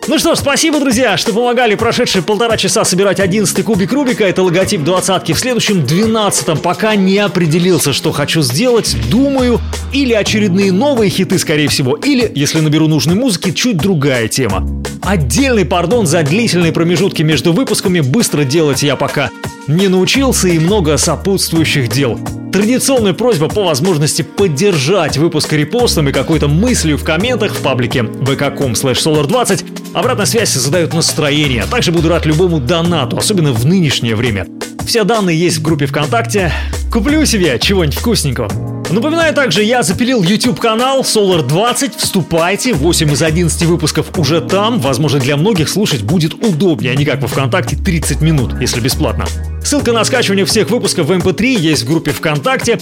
[0.07, 4.23] Ну что ж, спасибо, друзья, что помогали прошедшие полтора часа собирать 11 кубик Рубика.
[4.25, 5.31] Это логотип двадцатки.
[5.31, 8.97] В следующем 12 пока не определился, что хочу сделать.
[9.11, 9.61] Думаю,
[9.93, 14.67] или очередные новые хиты, скорее всего, или, если наберу нужной музыки, чуть другая тема.
[15.03, 19.29] Отдельный пардон за длительные промежутки между выпусками быстро делать я пока
[19.67, 22.19] не научился и много сопутствующих дел.
[22.51, 28.73] Традиционная просьба по возможности поддержать выпуск репостом и какой-то мыслью в комментах в паблике vk.com
[28.73, 29.93] solar20.
[29.93, 31.63] Обратная связь задает настроение.
[31.71, 34.47] Также буду рад любому донату, особенно в нынешнее время.
[34.85, 36.51] Все данные есть в группе ВКонтакте.
[36.91, 38.51] Куплю себе чего-нибудь вкусненького.
[38.89, 41.95] Напоминаю также, я запилил YouTube канал Solar 20.
[41.95, 44.81] Вступайте, 8 из 11 выпусков уже там.
[44.81, 49.25] Возможно, для многих слушать будет удобнее, а не как во ВКонтакте 30 минут, если бесплатно.
[49.63, 52.79] Ссылка на скачивание всех выпусков в MP3 есть в группе ВКонтакте.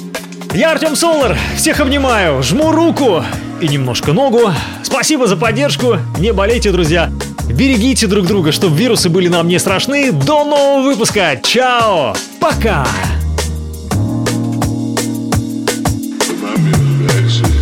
[0.53, 3.23] Я Артем Солар, всех обнимаю, жму руку
[3.61, 4.51] и немножко ногу.
[4.83, 7.11] Спасибо за поддержку, не болейте, друзья.
[7.47, 10.11] Берегите друг друга, чтобы вирусы были нам не страшны.
[10.11, 11.39] До нового выпуска.
[11.43, 12.15] Чао.
[12.39, 12.87] Пока.
[16.41, 17.58] But